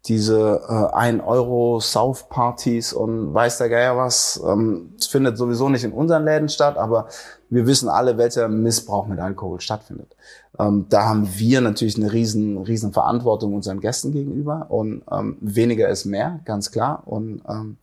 diese 0.05 0.61
äh, 0.67 0.95
1 0.95 1.23
Euro 1.23 1.79
South 1.79 2.27
Partys 2.27 2.91
und 2.91 3.35
weiß 3.35 3.59
der 3.59 3.69
Geier 3.69 3.97
was, 3.97 4.41
ähm, 4.47 4.95
findet 5.09 5.37
sowieso 5.37 5.69
nicht 5.69 5.83
in 5.83 5.93
unseren 5.93 6.25
Läden 6.25 6.49
statt, 6.49 6.77
aber 6.77 7.07
wir 7.51 7.67
wissen 7.67 7.89
alle, 7.89 8.17
welcher 8.17 8.47
Missbrauch 8.47 9.07
mit 9.07 9.19
Alkohol 9.19 9.59
stattfindet. 9.59 10.15
Ähm, 10.57 10.85
da 10.89 11.03
haben 11.03 11.27
wir 11.37 11.61
natürlich 11.61 11.97
eine 11.97 12.11
riesen, 12.11 12.57
riesen 12.57 12.93
Verantwortung 12.93 13.53
unseren 13.53 13.81
Gästen 13.81 14.13
gegenüber 14.13 14.67
und 14.69 15.03
ähm, 15.11 15.37
weniger 15.41 15.89
ist 15.89 16.05
mehr, 16.05 16.39
ganz 16.45 16.71
klar. 16.71 17.03
Und 17.05 17.43
ähm, 17.47 17.77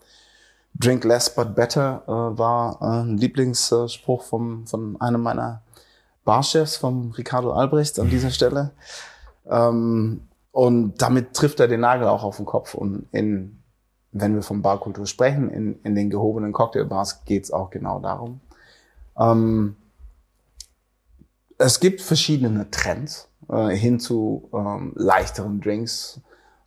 Drink 0.75 1.05
less 1.05 1.35
but 1.35 1.55
better 1.55 2.03
äh, 2.07 2.39
war 2.39 2.79
äh, 2.81 3.03
ein 3.03 3.19
Lieblingsspruch 3.19 4.23
vom, 4.23 4.67
von 4.67 5.01
einem 5.01 5.23
meiner 5.23 5.63
Barchefs, 6.25 6.77
vom 6.77 7.11
Ricardo 7.11 7.53
Albrecht 7.53 7.99
an 7.99 8.09
dieser 8.09 8.31
Stelle. 8.31 8.71
Ähm, 9.47 10.23
und 10.53 11.03
damit 11.03 11.35
trifft 11.35 11.61
er 11.61 11.69
den 11.69 11.81
Nagel 11.81 12.09
auch 12.09 12.23
auf 12.23 12.37
den 12.37 12.47
Kopf. 12.47 12.75
Und 12.75 13.07
in, 13.13 13.63
wenn 14.13 14.35
wir 14.35 14.43
von 14.43 14.63
Barkultur 14.63 15.07
sprechen, 15.07 15.51
in, 15.51 15.79
in 15.83 15.95
den 15.95 16.11
gehobenen 16.11 16.53
Cocktailbars 16.53 17.25
geht's 17.25 17.51
auch 17.51 17.71
genau 17.71 18.01
darum. 18.01 18.41
Ähm, 19.19 19.77
es 21.59 21.81
gibt 21.81 22.01
verschiedene 22.01 22.71
Trends 22.71 23.29
äh, 23.49 23.71
hin 23.71 23.99
zu 23.99 24.49
ähm, 24.53 24.93
leichteren 24.95 25.61
Drinks, 25.61 26.21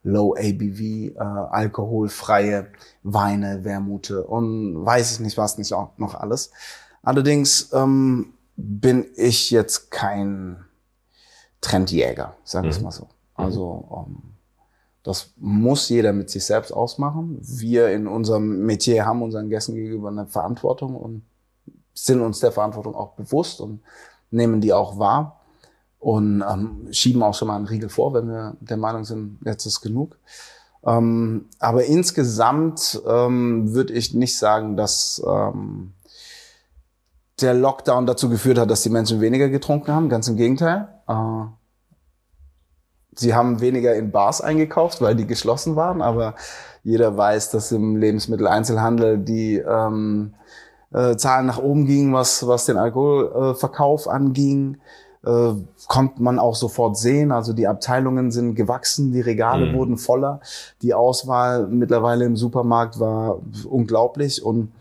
Low 0.04 0.34
ABV, 0.34 0.80
äh, 0.82 1.14
alkoholfreie 1.20 2.68
Weine, 3.04 3.64
Wermute 3.64 4.24
und 4.24 4.86
weiß 4.86 5.14
ich 5.14 5.20
nicht 5.20 5.38
was 5.38 5.58
nicht 5.58 5.74
auch 5.74 5.98
noch 5.98 6.16
alles. 6.16 6.52
Allerdings 7.04 7.72
ähm, 7.74 8.34
bin 8.56 9.06
ich 9.16 9.52
jetzt 9.52 9.92
kein 9.92 10.66
Trendjäger, 11.62 12.36
sagen 12.44 12.66
wir 12.66 12.72
es 12.72 12.80
mhm. 12.80 12.86
mal 12.86 12.92
so. 12.92 13.08
Also 13.36 14.06
ähm, 14.08 14.32
das 15.04 15.34
muss 15.38 15.90
jeder 15.90 16.14
mit 16.14 16.30
sich 16.30 16.46
selbst 16.46 16.72
ausmachen. 16.72 17.38
Wir 17.42 17.90
in 17.90 18.08
unserem 18.08 18.66
Metier 18.66 19.06
haben 19.06 19.22
unseren 19.22 19.50
Gästen 19.50 19.74
gegenüber 19.74 20.10
eine 20.10 20.28
Verantwortung 20.28 20.96
und 20.96 21.24
sind 21.94 22.22
uns 22.22 22.40
der 22.40 22.52
Verantwortung 22.52 22.96
auch 22.96 23.14
bewusst 23.14 23.62
und 23.62 23.82
nehmen 24.30 24.62
die 24.62 24.74
auch 24.74 24.98
wahr 24.98 25.42
und 26.00 26.42
ähm, 26.42 26.88
schieben 26.92 27.22
auch 27.22 27.36
schon 27.36 27.48
mal 27.48 27.56
einen 27.56 27.68
Riegel 27.68 27.90
vor, 27.90 28.14
wenn 28.14 28.28
wir 28.28 28.56
der 28.60 28.78
Meinung 28.78 29.06
sind, 29.06 29.40
jetzt 29.46 29.66
ist 29.66 29.82
genug. 29.82 30.18
Ähm, 30.84 31.50
aber 31.60 31.86
insgesamt 31.86 33.02
ähm, 33.08 33.74
würde 33.74 33.94
ich 33.94 34.14
nicht 34.14 34.38
sagen, 34.38 34.78
dass 34.78 35.22
ähm, 35.28 35.94
der 37.40 37.54
Lockdown 37.54 38.06
dazu 38.06 38.30
geführt 38.30 38.58
hat, 38.58 38.70
dass 38.70 38.82
die 38.82 38.90
Menschen 38.90 39.22
weniger 39.22 39.50
getrunken 39.50 39.94
haben. 39.94 40.10
Ganz 40.10 40.28
im 40.28 40.38
Gegenteil. 40.38 40.88
Äh, 41.08 41.46
sie 43.16 43.36
haben 43.36 43.62
weniger 43.62 43.96
in 43.96 44.12
Bars 44.12 44.42
eingekauft, 44.42 45.02
weil 45.02 45.16
die 45.16 45.28
geschlossen 45.28 45.76
waren, 45.76 46.02
aber 46.02 46.36
jeder 46.84 47.16
weiß, 47.16 47.52
dass 47.52 47.72
im 47.72 47.96
Lebensmitteleinzelhandel 47.98 49.20
die 49.20 49.58
ähm, 49.58 50.34
äh, 50.94 51.16
Zahlen 51.16 51.46
nach 51.46 51.60
oben 51.60 51.86
gingen, 51.86 52.14
was, 52.14 52.46
was 52.48 52.66
den 52.66 52.78
Alkoholverkauf 52.78 54.06
äh, 54.06 54.10
anging. 54.10 54.78
Äh, 55.24 55.54
konnte 55.88 56.22
man 56.22 56.40
auch 56.40 56.56
sofort 56.56 56.98
sehen. 56.98 57.32
Also 57.32 57.54
die 57.54 57.68
Abteilungen 57.68 58.32
sind 58.32 58.56
gewachsen, 58.56 59.12
die 59.12 59.22
Regale 59.22 59.68
mhm. 59.68 59.78
wurden 59.78 59.98
voller. 59.98 60.40
Die 60.82 60.94
Auswahl 60.94 61.68
mittlerweile 61.68 62.26
im 62.26 62.36
Supermarkt 62.36 63.00
war 63.00 63.40
unglaublich. 63.66 64.44
Und 64.44 64.72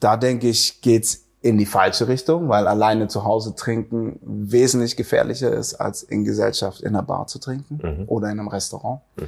da 0.00 0.16
denke 0.16 0.48
ich, 0.48 0.80
geht's 0.80 1.24
in 1.42 1.58
die 1.58 1.66
falsche 1.66 2.08
Richtung, 2.08 2.48
weil 2.48 2.68
alleine 2.68 3.08
zu 3.08 3.24
Hause 3.24 3.54
trinken 3.54 4.18
wesentlich 4.22 4.96
gefährlicher 4.96 5.52
ist, 5.52 5.74
als 5.74 6.02
in 6.04 6.24
Gesellschaft 6.24 6.80
in 6.80 6.94
einer 6.94 7.02
Bar 7.02 7.26
zu 7.26 7.38
trinken 7.38 7.80
mhm. 7.82 8.04
oder 8.06 8.30
in 8.30 8.38
einem 8.38 8.48
Restaurant 8.48 9.02
mhm. 9.16 9.26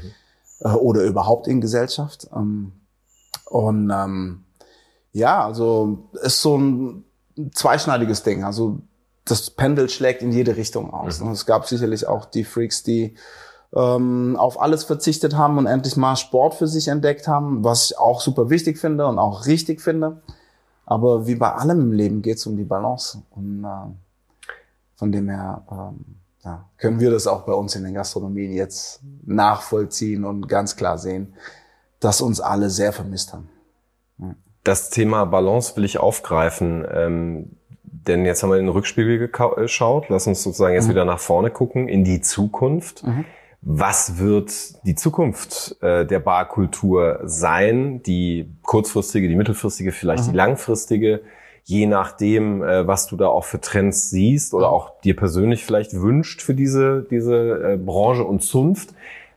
äh, 0.61 0.69
oder 0.69 1.03
überhaupt 1.03 1.49
in 1.49 1.61
Gesellschaft. 1.61 2.29
Ähm, 2.35 2.73
und 3.47 3.91
ähm, 3.95 4.45
ja, 5.15 5.45
also 5.45 6.11
ist 6.23 6.43
so 6.43 6.59
ein 6.59 7.05
zweischneidiges 7.53 8.25
Ding. 8.25 8.45
Also 8.45 8.81
das 9.25 9.49
Pendel 9.49 9.89
schlägt 9.89 10.23
in 10.23 10.33
jede 10.33 10.57
Richtung 10.57 10.93
aus. 10.93 11.21
Mhm. 11.21 11.29
Und 11.29 11.33
es 11.33 11.47
gab 11.47 11.67
sicherlich 11.67 12.07
auch 12.07 12.27
die 12.27 12.45
Freaks, 12.45 12.83
die 12.83 13.15
ähm, 13.75 14.37
auf 14.37 14.61
alles 14.61 14.85
verzichtet 14.85 15.37
haben 15.37 15.57
und 15.57 15.67
endlich 15.67 15.97
mal 15.97 16.17
Sport 16.17 16.55
für 16.55 16.67
sich 16.67 16.89
entdeckt 16.89 17.29
haben, 17.29 17.65
was 17.65 17.91
ich 17.91 17.99
auch 17.99 18.21
super 18.21 18.51
wichtig 18.51 18.79
finde 18.79 19.07
und 19.07 19.19
auch 19.19 19.47
richtig 19.47 19.81
finde. 19.81 20.21
Aber 20.85 21.27
wie 21.27 21.37
bei 21.37 21.53
allem 21.53 21.81
im 21.81 21.93
Leben 21.93 22.21
geht 22.21 22.37
es 22.37 22.47
um 22.47 22.57
die 22.57 22.65
Balance. 22.65 23.23
Und 23.31 23.65
äh, 23.65 24.49
von 24.97 25.13
dem 25.13 25.29
her 25.29 25.63
ähm, 25.71 26.17
ja, 26.45 26.69
können 26.77 26.99
wir 26.99 27.13
das 27.13 27.29
auch 27.29 27.43
bei 27.43 27.53
uns 27.53 27.77
in 27.77 27.85
den 27.85 27.95
Gastronomien 27.95 28.53
jetzt 28.53 29.01
nachvollziehen 29.25 30.25
und 30.25 30.49
ganz 30.49 30.75
klar 30.75 30.99
sehen, 30.99 31.35
dass 32.01 32.21
uns 32.21 32.41
alle 32.41 32.69
sehr 32.69 32.93
vermisst 32.93 33.33
haben. 33.33 33.49
Das 34.65 34.91
Thema 34.91 35.25
Balance 35.25 35.77
will 35.77 35.85
ich 35.85 35.99
aufgreifen. 35.99 36.85
Ähm, 36.93 37.57
denn 37.83 38.27
jetzt 38.27 38.43
haben 38.43 38.51
wir 38.51 38.59
in 38.59 38.67
den 38.67 38.73
Rückspiegel 38.73 39.29
geschaut. 39.29 40.07
Lass 40.09 40.27
uns 40.27 40.43
sozusagen 40.43 40.75
jetzt 40.75 40.87
mhm. 40.87 40.91
wieder 40.91 41.05
nach 41.05 41.21
vorne 41.21 41.51
gucken, 41.51 41.89
in 41.89 42.05
die 42.05 42.21
Zukunft. 42.21 43.05
Mhm 43.05 43.25
was 43.67 44.19
wird 44.19 44.53
die 44.87 44.95
Zukunft 44.95 45.77
äh, 45.81 46.05
der 46.05 46.21
Barkultur 46.21 47.21
sein? 47.25 48.03
Die 48.03 48.51
kurzfristige, 48.63 49.27
die 49.27 49.37
mittelfristige, 49.37 49.91
vielleicht 49.91 50.27
mhm. 50.27 50.33
die 50.33 50.37
langfristige, 50.37 51.23
je 51.65 51.87
nachdem, 51.87 52.63
äh, 52.63 52.87
was 52.87 53.07
du 53.07 53.17
da 53.17 53.29
auch 53.29 53.45
für 53.45 53.61
Trends 53.61 54.11
siehst 54.11 54.53
oder 54.53 54.69
auch 54.69 55.01
dir 55.01 55.17
persönlich 55.17 55.65
vielleicht 55.65 55.95
wünscht 55.95 56.43
für 56.43 56.55
diese, 56.55 57.07
diese 57.11 57.73
äh, 57.73 57.77
Branche 57.79 58.25
und 58.25 58.43
Zunft. 58.43 58.91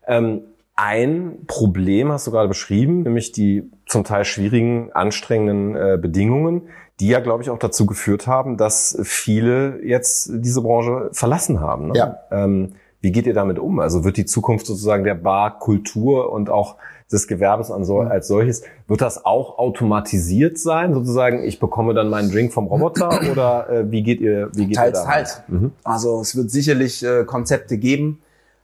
Ähm, 0.05 0.41
ein 0.75 1.37
Problem 1.47 2.11
hast 2.11 2.27
du 2.27 2.31
gerade 2.31 2.49
beschrieben, 2.49 3.03
nämlich 3.03 3.31
die 3.31 3.71
zum 3.87 4.03
Teil 4.03 4.25
schwierigen, 4.25 4.91
anstrengenden 4.93 5.75
äh, 5.75 5.97
Bedingungen, 5.99 6.63
die 6.99 7.07
ja, 7.07 7.19
glaube 7.19 7.43
ich, 7.43 7.49
auch 7.49 7.59
dazu 7.59 7.85
geführt 7.85 8.27
haben, 8.27 8.57
dass 8.57 8.97
viele 9.03 9.83
jetzt 9.83 10.29
diese 10.33 10.61
Branche 10.61 11.09
verlassen 11.11 11.59
haben. 11.59 11.89
Ne? 11.89 11.93
Ja. 11.95 12.19
Ähm, 12.31 12.73
wie 13.01 13.11
geht 13.11 13.27
ihr 13.27 13.33
damit 13.33 13.59
um? 13.59 13.79
Also 13.79 14.03
wird 14.03 14.17
die 14.17 14.25
Zukunft 14.25 14.65
sozusagen 14.65 15.03
der 15.03 15.13
Barkultur 15.13 16.31
und 16.31 16.49
auch 16.49 16.77
des 17.11 17.27
Gewerbes 17.27 17.71
an 17.71 17.85
so, 17.85 17.99
als 17.99 18.27
solches, 18.27 18.63
wird 18.87 19.01
das 19.01 19.25
auch 19.25 19.59
automatisiert 19.59 20.57
sein? 20.57 20.93
Sozusagen, 20.93 21.43
ich 21.43 21.59
bekomme 21.59 21.93
dann 21.93 22.09
meinen 22.09 22.31
Drink 22.31 22.51
vom 22.51 22.67
Roboter 22.67 23.21
oder 23.31 23.69
äh, 23.69 23.91
wie 23.91 24.03
geht 24.03 24.19
ihr, 24.19 24.49
wie 24.53 24.65
geht 24.65 24.75
teils, 24.75 24.99
ihr 24.99 25.03
da? 25.03 25.09
Teils, 25.09 25.41
mhm. 25.47 25.71
Also 25.83 26.19
es 26.19 26.35
wird 26.35 26.51
sicherlich 26.51 27.03
äh, 27.03 27.23
Konzepte 27.23 27.77
geben, 27.77 28.19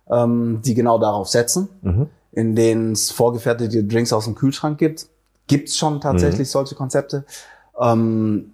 ähm, 0.10 0.62
die 0.66 0.74
genau 0.74 1.00
darauf 1.00 1.30
setzen, 1.30 1.70
mhm. 1.82 2.08
in 2.32 2.56
denen 2.56 2.92
es 2.94 3.12
vorgefertigte 3.12 3.84
Drinks 3.84 4.12
aus 4.12 4.26
dem 4.26 4.36
Kühlschrank 4.36 4.78
gibt. 4.78 5.08
Gibt 5.48 5.70
es 5.70 5.78
schon 5.78 6.00
tatsächlich 6.02 6.48
mhm. 6.48 6.52
solche 6.52 6.76
Konzepte. 6.76 7.26
Ähm, 7.80 8.54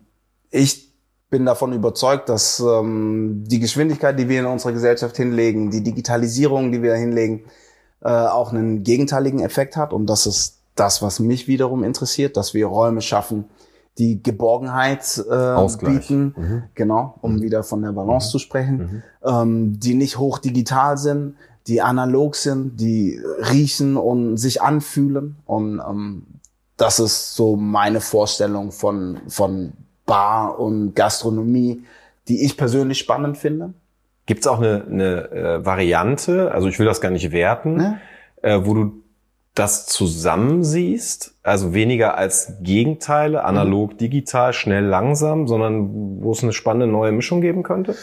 ich 0.49 0.89
bin 1.29 1.45
davon 1.45 1.73
überzeugt, 1.73 2.29
dass 2.29 2.59
ähm, 2.59 3.43
die 3.45 3.59
Geschwindigkeit, 3.59 4.17
die 4.17 4.27
wir 4.27 4.39
in 4.39 4.45
unserer 4.47 4.71
Gesellschaft 4.71 5.15
hinlegen, 5.17 5.69
die 5.69 5.83
Digitalisierung, 5.83 6.71
die 6.71 6.81
wir 6.81 6.95
hinlegen, 6.95 7.43
äh, 8.01 8.09
auch 8.09 8.51
einen 8.51 8.83
gegenteiligen 8.83 9.39
Effekt 9.41 9.75
hat. 9.75 9.93
Und 9.93 10.07
das 10.07 10.25
ist 10.25 10.59
das, 10.75 11.01
was 11.01 11.19
mich 11.19 11.47
wiederum 11.47 11.83
interessiert, 11.83 12.37
dass 12.37 12.53
wir 12.53 12.65
Räume 12.67 13.01
schaffen, 13.01 13.45
die 13.97 14.23
Geborgenheit 14.23 15.17
äh, 15.29 15.85
bieten, 15.85 16.33
mhm. 16.35 16.63
genau, 16.73 17.15
um 17.21 17.35
mhm. 17.35 17.41
wieder 17.41 17.63
von 17.63 17.81
der 17.81 17.91
Balance 17.91 18.27
mhm. 18.27 18.31
zu 18.31 18.39
sprechen, 18.39 18.77
mhm. 18.77 19.03
ähm, 19.23 19.79
die 19.79 19.93
nicht 19.93 20.17
hoch 20.17 20.39
digital 20.39 20.97
sind, 20.97 21.35
die 21.67 21.81
analog 21.81 22.35
sind, 22.35 22.79
die 22.79 23.21
riechen 23.51 23.97
und 23.97 24.37
sich 24.37 24.61
anfühlen. 24.61 25.35
Und 25.45 25.79
ähm, 25.79 26.23
das 26.79 26.99
ist 26.99 27.35
so 27.35 27.55
meine 27.55 28.01
Vorstellung 28.01 28.71
von, 28.71 29.19
von 29.27 29.73
Bar 30.05 30.59
und 30.59 30.95
Gastronomie, 30.95 31.83
die 32.27 32.43
ich 32.43 32.57
persönlich 32.57 32.97
spannend 32.97 33.37
finde. 33.37 33.73
Gibt 34.25 34.41
es 34.41 34.47
auch 34.47 34.59
eine, 34.59 34.85
eine 34.89 35.31
äh, 35.31 35.65
Variante, 35.65 36.51
also 36.51 36.67
ich 36.67 36.79
will 36.79 36.85
das 36.85 37.01
gar 37.01 37.11
nicht 37.11 37.31
werten, 37.31 37.75
ne? 37.75 38.01
äh, 38.41 38.59
wo 38.63 38.73
du 38.73 39.03
das 39.55 39.87
zusammensiehst, 39.87 41.33
also 41.43 41.73
weniger 41.73 42.17
als 42.17 42.53
Gegenteile, 42.61 43.43
analog, 43.43 43.93
mhm. 43.93 43.97
digital, 43.97 44.53
schnell, 44.53 44.85
langsam, 44.85 45.47
sondern 45.47 46.21
wo 46.21 46.31
es 46.31 46.43
eine 46.43 46.53
spannende 46.53 46.87
neue 46.87 47.11
Mischung 47.11 47.41
geben 47.41 47.63
könnte? 47.63 47.95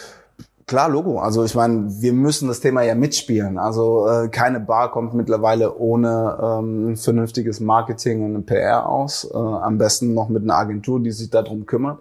Klar, 0.66 0.88
Logo. 0.88 1.20
Also 1.20 1.44
ich 1.44 1.54
meine, 1.54 1.86
wir 2.00 2.12
müssen 2.12 2.48
das 2.48 2.58
Thema 2.58 2.82
ja 2.82 2.96
mitspielen. 2.96 3.56
Also 3.56 4.08
äh, 4.08 4.28
keine 4.28 4.58
Bar 4.58 4.90
kommt 4.90 5.14
mittlerweile 5.14 5.76
ohne 5.76 6.38
ähm, 6.42 6.96
vernünftiges 6.96 7.60
Marketing 7.60 8.24
und 8.24 8.34
ein 8.34 8.46
PR 8.46 8.88
aus. 8.88 9.30
Äh, 9.32 9.36
am 9.36 9.78
besten 9.78 10.12
noch 10.12 10.28
mit 10.28 10.42
einer 10.42 10.56
Agentur, 10.56 10.98
die 10.98 11.12
sich 11.12 11.30
darum 11.30 11.66
kümmert. 11.66 12.00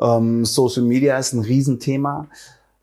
Ähm, 0.00 0.44
Social 0.44 0.84
Media 0.84 1.18
ist 1.18 1.32
ein 1.32 1.40
Riesenthema. 1.40 2.28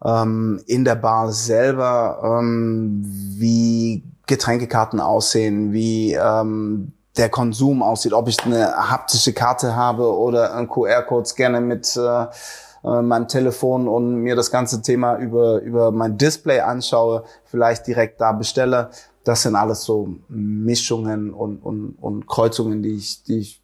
Ähm, 0.04 0.62
in 0.68 0.84
der 0.84 0.96
Bar 0.96 1.32
selber, 1.32 2.40
ähm, 2.42 3.02
wie 3.06 4.04
Getränkekarten 4.28 5.00
aussehen, 5.00 5.72
wie 5.72 6.12
ähm, 6.14 6.92
der 7.16 7.30
Konsum 7.30 7.84
aussieht, 7.84 8.12
ob 8.12 8.28
ich 8.28 8.44
eine 8.44 8.92
haptische 8.92 9.32
Karte 9.32 9.78
habe 9.78 10.14
oder 10.14 10.56
ein 10.56 10.68
QR-Code 10.68 11.26
scanne 11.26 11.62
mit 11.62 11.96
äh, 11.96 12.26
äh, 12.86 13.02
meinem 13.02 13.28
Telefon 13.28 13.88
und 13.88 14.16
mir 14.22 14.36
das 14.36 14.52
ganze 14.52 14.82
Thema 14.82 15.18
über, 15.18 15.62
über 15.62 15.92
mein 15.92 16.18
Display 16.18 16.60
anschaue, 16.60 17.24
vielleicht 17.46 17.88
direkt 17.88 18.22
da 18.22 18.32
bestelle. 18.32 18.90
Das 19.24 19.42
sind 19.42 19.56
alles 19.56 19.84
so 19.84 20.10
Mischungen 20.30 21.34
und, 21.34 21.58
und, 21.58 21.96
und 22.00 22.28
Kreuzungen, 22.28 22.84
die 22.84 22.96
ich, 22.96 23.24
die 23.24 23.40
ich 23.40 23.62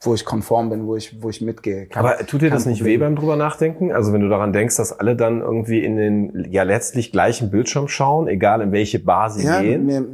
wo 0.00 0.14
ich 0.14 0.24
konform 0.24 0.70
bin, 0.70 0.86
wo 0.86 0.94
ich, 0.94 1.22
wo 1.22 1.30
ich 1.30 1.40
mitgehe. 1.40 1.86
Kein, 1.86 2.04
Aber 2.04 2.18
tut 2.26 2.42
dir 2.42 2.50
das 2.50 2.66
nicht 2.66 2.78
Problem. 2.78 3.00
weh 3.00 3.04
beim 3.04 3.16
drüber 3.16 3.36
nachdenken? 3.36 3.92
Also 3.92 4.12
wenn 4.12 4.20
du 4.20 4.28
daran 4.28 4.52
denkst, 4.52 4.76
dass 4.76 4.98
alle 4.98 5.16
dann 5.16 5.40
irgendwie 5.40 5.82
in 5.82 5.96
den 5.96 6.46
ja 6.50 6.62
letztlich 6.62 7.12
gleichen 7.12 7.50
Bildschirm 7.50 7.88
schauen, 7.88 8.28
egal 8.28 8.60
in 8.60 8.72
welche 8.72 8.98
Bar 8.98 9.30
sie 9.30 9.44
ja, 9.44 9.60
gehen? 9.60 9.86
Mir, 9.86 10.06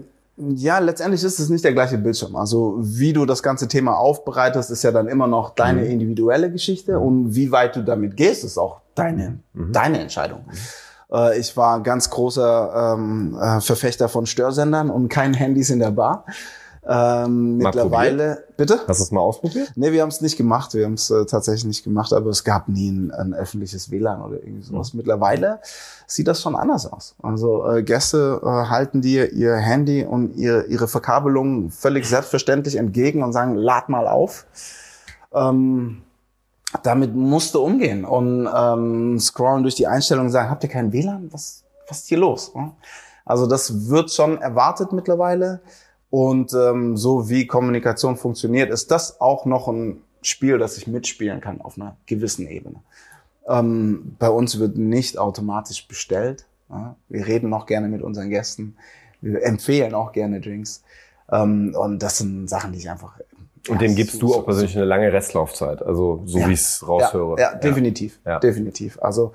ja, 0.54 0.78
letztendlich 0.78 1.22
ist 1.24 1.38
es 1.38 1.48
nicht 1.48 1.64
der 1.64 1.72
gleiche 1.72 1.98
Bildschirm. 1.98 2.36
Also 2.36 2.76
wie 2.80 3.12
du 3.12 3.26
das 3.26 3.42
ganze 3.42 3.68
Thema 3.68 3.96
aufbereitest, 3.96 4.70
ist 4.70 4.82
ja 4.82 4.92
dann 4.92 5.08
immer 5.08 5.26
noch 5.26 5.54
deine 5.54 5.82
mhm. 5.82 5.90
individuelle 5.90 6.50
Geschichte 6.50 6.98
mhm. 6.98 7.06
und 7.06 7.34
wie 7.34 7.50
weit 7.50 7.76
du 7.76 7.82
damit 7.82 8.16
gehst, 8.16 8.44
ist 8.44 8.58
auch 8.58 8.80
deine, 8.94 9.38
mhm. 9.52 9.72
deine 9.72 10.00
Entscheidung. 10.00 10.44
Äh, 11.12 11.38
ich 11.38 11.56
war 11.56 11.82
ganz 11.82 12.10
großer 12.10 12.94
ähm, 12.94 13.38
äh, 13.40 13.60
Verfechter 13.60 14.08
von 14.08 14.26
Störsendern 14.26 14.90
und 14.90 15.08
kein 15.08 15.34
Handys 15.34 15.70
in 15.70 15.78
der 15.78 15.90
Bar. 15.90 16.24
Ähm, 16.84 17.58
mittlerweile, 17.58 18.44
bitte? 18.56 18.80
Hast 18.88 18.98
du 18.98 19.04
es 19.04 19.12
mal 19.12 19.20
ausprobiert? 19.20 19.72
Nee, 19.76 19.92
wir 19.92 20.02
haben 20.02 20.08
es 20.08 20.20
nicht 20.20 20.36
gemacht. 20.36 20.74
Wir 20.74 20.84
haben 20.84 20.94
es 20.94 21.10
äh, 21.10 21.24
tatsächlich 21.26 21.64
nicht 21.64 21.84
gemacht, 21.84 22.12
aber 22.12 22.30
es 22.30 22.42
gab 22.42 22.68
nie 22.68 22.90
ein, 22.90 23.12
ein 23.12 23.34
öffentliches 23.34 23.92
WLAN 23.92 24.20
oder 24.20 24.42
irgendwie 24.42 24.62
sowas. 24.62 24.92
Mhm. 24.92 24.98
Mittlerweile 24.98 25.60
sieht 26.08 26.26
das 26.26 26.42
schon 26.42 26.56
anders 26.56 26.90
aus. 26.90 27.14
Also 27.22 27.70
äh, 27.70 27.84
Gäste 27.84 28.40
äh, 28.42 28.46
halten 28.46 29.00
dir 29.00 29.32
ihr 29.32 29.54
Handy 29.54 30.04
und 30.04 30.34
ihr, 30.34 30.66
ihre 30.66 30.88
Verkabelung 30.88 31.70
völlig 31.70 32.08
selbstverständlich 32.08 32.74
entgegen 32.74 33.22
und 33.22 33.32
sagen, 33.32 33.54
lad 33.54 33.88
mal 33.88 34.08
auf. 34.08 34.46
Ähm, 35.32 36.02
damit 36.82 37.14
musst 37.14 37.54
du 37.54 37.62
umgehen 37.62 38.04
und 38.04 38.48
ähm, 38.52 39.20
scrollen 39.20 39.62
durch 39.62 39.76
die 39.76 39.86
Einstellungen 39.86 40.28
und 40.28 40.32
sagen, 40.32 40.50
habt 40.50 40.64
ihr 40.64 40.70
kein 40.70 40.92
WLAN? 40.92 41.28
Was, 41.32 41.62
was 41.86 41.98
ist 41.98 42.08
hier 42.08 42.18
los? 42.18 42.52
Also 43.24 43.46
das 43.46 43.88
wird 43.88 44.10
schon 44.10 44.38
erwartet 44.38 44.92
mittlerweile. 44.92 45.60
Und 46.12 46.52
ähm, 46.52 46.98
so 46.98 47.30
wie 47.30 47.46
Kommunikation 47.46 48.18
funktioniert, 48.18 48.70
ist 48.70 48.90
das 48.90 49.18
auch 49.18 49.46
noch 49.46 49.66
ein 49.66 50.02
Spiel, 50.20 50.58
das 50.58 50.76
ich 50.76 50.86
mitspielen 50.86 51.40
kann 51.40 51.62
auf 51.62 51.78
einer 51.78 51.96
gewissen 52.04 52.46
Ebene. 52.46 52.82
Ähm, 53.48 54.14
bei 54.18 54.28
uns 54.28 54.58
wird 54.58 54.76
nicht 54.76 55.16
automatisch 55.16 55.88
bestellt. 55.88 56.44
Ja? 56.68 56.96
Wir 57.08 57.26
reden 57.26 57.48
noch 57.48 57.64
gerne 57.64 57.88
mit 57.88 58.02
unseren 58.02 58.28
Gästen. 58.28 58.76
Wir 59.22 59.42
empfehlen 59.42 59.94
auch 59.94 60.12
gerne 60.12 60.42
Drinks. 60.42 60.82
Ähm, 61.30 61.74
und 61.74 62.02
das 62.02 62.18
sind 62.18 62.46
Sachen, 62.46 62.72
die 62.72 62.80
ich 62.80 62.90
einfach. 62.90 63.18
Und 63.70 63.80
dem 63.80 63.94
gibst 63.94 64.20
du 64.20 64.34
auch 64.34 64.44
persönlich 64.44 64.76
eine 64.76 64.84
lange 64.84 65.10
Restlaufzeit, 65.10 65.80
also 65.80 66.24
so 66.26 66.40
ja. 66.40 66.46
wie 66.46 66.52
ich 66.52 66.60
es 66.60 66.86
raushöre. 66.86 67.40
Ja, 67.40 67.52
ja 67.52 67.58
definitiv, 67.58 68.20
ja. 68.26 68.38
definitiv. 68.38 68.98
Also 69.00 69.32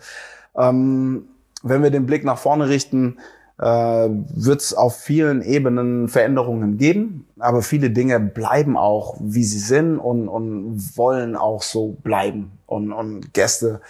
ähm, 0.55 1.27
wenn 1.63 1.81
wir 1.81 1.89
den 1.89 2.05
Blick 2.05 2.23
nach 2.23 2.37
vorne 2.37 2.69
richten, 2.69 3.17
wird 3.59 4.61
es 4.61 4.73
auf 4.75 4.97
vielen 4.97 5.41
Ebenen 5.41 6.09
Veränderungen 6.09 6.77
geben, 6.77 7.27
aber 7.39 7.63
viele 7.63 7.89
Dinge 7.89 8.19
bleiben 8.19 8.77
auch, 8.77 9.15
wie 9.19 9.43
sie 9.43 9.59
sind 9.59 9.97
und, 9.97 10.27
und 10.27 10.95
wollen 10.95 11.35
auch 11.35 11.63
so 11.63 11.97
bleiben. 12.03 12.51
Und, 12.67 12.91
und 12.91 13.33
Gäste 13.33 13.81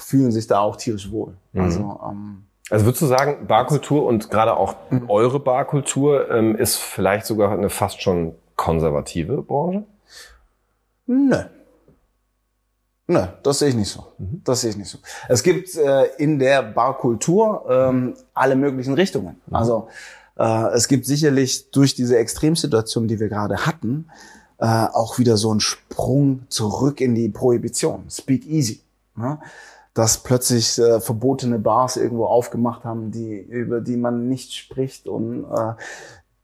fühlen 0.00 0.30
sich 0.30 0.46
da 0.46 0.60
auch 0.60 0.76
tierisch 0.76 1.10
wohl. 1.10 1.34
Mhm. 1.52 1.60
Also, 1.60 2.00
ähm, 2.08 2.44
also 2.70 2.84
würdest 2.84 3.02
du 3.02 3.06
sagen, 3.06 3.46
Barkultur 3.46 4.06
und 4.06 4.30
gerade 4.30 4.56
auch 4.56 4.76
mhm. 4.90 5.08
eure 5.08 5.40
Barkultur 5.40 6.30
ähm, 6.30 6.56
ist 6.56 6.76
vielleicht 6.76 7.26
sogar 7.26 7.52
eine 7.52 7.70
fast 7.70 8.02
schon 8.02 8.34
konservative 8.56 9.42
Branche? 9.42 9.84
Nö. 11.06 11.44
Nö, 13.08 13.24
das 13.42 13.60
sehe 13.60 13.68
ich 13.68 13.76
nicht 13.76 13.90
so. 13.90 14.04
Mhm. 14.18 14.42
Das 14.44 14.62
sehe 14.62 14.70
ich 14.70 14.76
nicht 14.76 14.90
so. 14.90 14.98
Es 15.28 15.42
gibt 15.42 15.74
äh, 15.76 16.06
in 16.18 16.38
der 16.38 16.62
Barkultur 16.62 17.64
ähm, 17.68 18.14
alle 18.34 18.56
möglichen 18.56 18.94
Richtungen. 18.94 19.40
Mhm. 19.46 19.54
Also 19.54 19.88
äh, 20.36 20.74
es 20.74 20.88
gibt 20.88 21.06
sicherlich 21.06 21.70
durch 21.70 21.94
diese 21.94 22.18
Extremsituation, 22.18 23.06
die 23.06 23.20
wir 23.20 23.28
gerade 23.28 23.64
hatten, 23.66 24.08
äh, 24.58 24.66
auch 24.66 25.18
wieder 25.18 25.36
so 25.36 25.50
einen 25.50 25.60
Sprung 25.60 26.46
zurück 26.48 27.00
in 27.00 27.14
die 27.14 27.28
Prohibition. 27.28 28.06
Speak 28.10 28.46
easy. 28.46 28.80
Ne? 29.14 29.38
Dass 29.94 30.18
plötzlich 30.18 30.78
äh, 30.78 31.00
verbotene 31.00 31.58
Bars 31.58 31.96
irgendwo 31.96 32.26
aufgemacht 32.26 32.84
haben, 32.84 33.12
die 33.12 33.38
über 33.38 33.80
die 33.80 33.96
man 33.96 34.28
nicht 34.28 34.52
spricht 34.52 35.06
und 35.06 35.44
äh, 35.44 35.74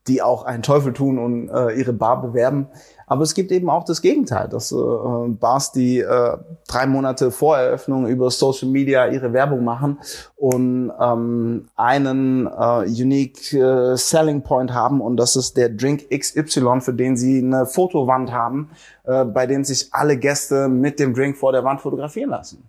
die 0.09 0.21
auch 0.21 0.45
einen 0.45 0.63
Teufel 0.63 0.93
tun 0.93 1.19
und 1.19 1.49
äh, 1.49 1.73
ihre 1.73 1.93
Bar 1.93 2.23
bewerben. 2.23 2.67
Aber 3.07 3.23
es 3.23 3.35
gibt 3.35 3.53
eben 3.53 3.71
auch 3.71 3.85
das 3.85 4.03
Gegenteil, 4.03 4.49
dass 4.49 4.73
äh, 4.73 4.77
Bars, 4.77 5.71
die 5.71 6.01
äh, 6.01 6.37
drei 6.67 6.87
Monate 6.87 7.31
vor 7.31 7.57
Eröffnung 7.57 8.07
über 8.07 8.31
Social 8.31 8.69
Media 8.69 9.07
ihre 9.09 9.33
Werbung 9.33 9.65
machen 9.65 9.99
und 10.37 10.91
ähm, 10.99 11.69
einen 11.77 12.47
äh, 12.47 12.85
unique 12.87 13.53
äh, 13.53 13.97
Selling 13.97 14.43
Point 14.43 14.73
haben 14.73 15.01
und 15.01 15.19
das 15.19 15.37
ist 15.37 15.57
der 15.57 15.69
Drink 15.69 16.09
XY, 16.11 16.81
für 16.81 16.95
den 16.95 17.17
sie 17.17 17.39
eine 17.39 17.67
Fotowand 17.67 18.33
haben, 18.33 18.71
äh, 19.05 19.25
bei 19.25 19.47
dem 19.47 19.63
sich 19.63 19.89
alle 19.93 20.17
Gäste 20.17 20.69
mit 20.69 20.99
dem 20.99 21.15
Drink 21.15 21.37
vor 21.37 21.53
der 21.53 21.65
Wand 21.65 21.81
fotografieren 21.81 22.31
lassen. 22.31 22.65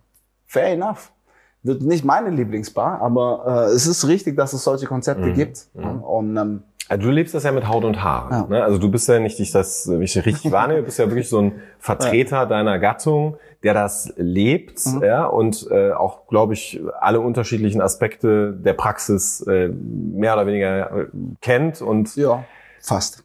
Fair 0.46 0.68
enough 0.68 1.10
wird 1.64 1.80
nicht 1.80 2.04
meine 2.04 2.30
Lieblingsbar, 2.30 3.00
aber 3.00 3.68
äh, 3.70 3.74
es 3.74 3.86
ist 3.86 4.06
richtig, 4.06 4.36
dass 4.36 4.52
es 4.52 4.62
solche 4.62 4.86
Konzepte 4.86 5.26
mhm. 5.26 5.34
gibt. 5.34 5.66
Mhm. 5.72 6.02
Und 6.02 6.36
ähm, 6.36 6.62
also 6.88 7.02
du 7.02 7.10
lebst 7.10 7.34
das 7.34 7.44
ja 7.44 7.52
mit 7.52 7.66
Haut 7.66 7.84
und 7.84 8.02
Haar. 8.02 8.28
Ja. 8.30 8.46
Ne? 8.48 8.62
Also 8.62 8.78
du 8.78 8.90
bist 8.90 9.08
ja 9.08 9.18
nicht, 9.18 9.40
ich 9.40 9.52
das, 9.52 9.88
wie 9.90 10.04
ich 10.04 10.16
richtig 10.26 10.52
wahrnehme, 10.52 10.80
du 10.80 10.84
bist 10.84 10.98
ja 10.98 11.06
wirklich 11.08 11.28
so 11.28 11.40
ein 11.40 11.62
Vertreter 11.78 12.36
ja. 12.36 12.46
deiner 12.46 12.78
Gattung, 12.78 13.38
der 13.62 13.72
das 13.72 14.12
lebt, 14.16 14.84
mhm. 14.86 15.02
ja, 15.02 15.24
und 15.24 15.66
äh, 15.70 15.92
auch, 15.92 16.26
glaube 16.26 16.52
ich, 16.52 16.82
alle 17.00 17.20
unterschiedlichen 17.20 17.80
Aspekte 17.80 18.52
der 18.52 18.74
Praxis 18.74 19.40
äh, 19.46 19.68
mehr 19.68 20.34
oder 20.34 20.46
weniger 20.46 20.90
äh, 20.90 21.06
kennt 21.40 21.80
und 21.80 22.14
ja, 22.16 22.44
fast. 22.80 23.24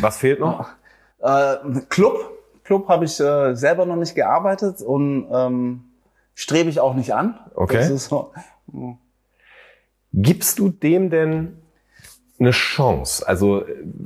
Was 0.00 0.18
fehlt 0.18 0.40
noch? 0.40 0.68
Äh, 1.20 1.56
Club, 1.88 2.18
Club 2.64 2.88
habe 2.88 3.04
ich 3.04 3.20
äh, 3.20 3.54
selber 3.54 3.86
noch 3.86 3.96
nicht 3.96 4.16
gearbeitet 4.16 4.82
und 4.82 5.28
ähm, 5.32 5.84
strebe 6.34 6.68
ich 6.68 6.80
auch 6.80 6.94
nicht 6.94 7.14
an. 7.14 7.38
Okay. 7.54 7.96
So. 7.96 8.32
Gibst 10.12 10.58
du 10.58 10.68
dem 10.68 11.10
denn 11.10 11.58
eine 12.38 12.50
Chance? 12.50 13.26
Also 13.26 13.62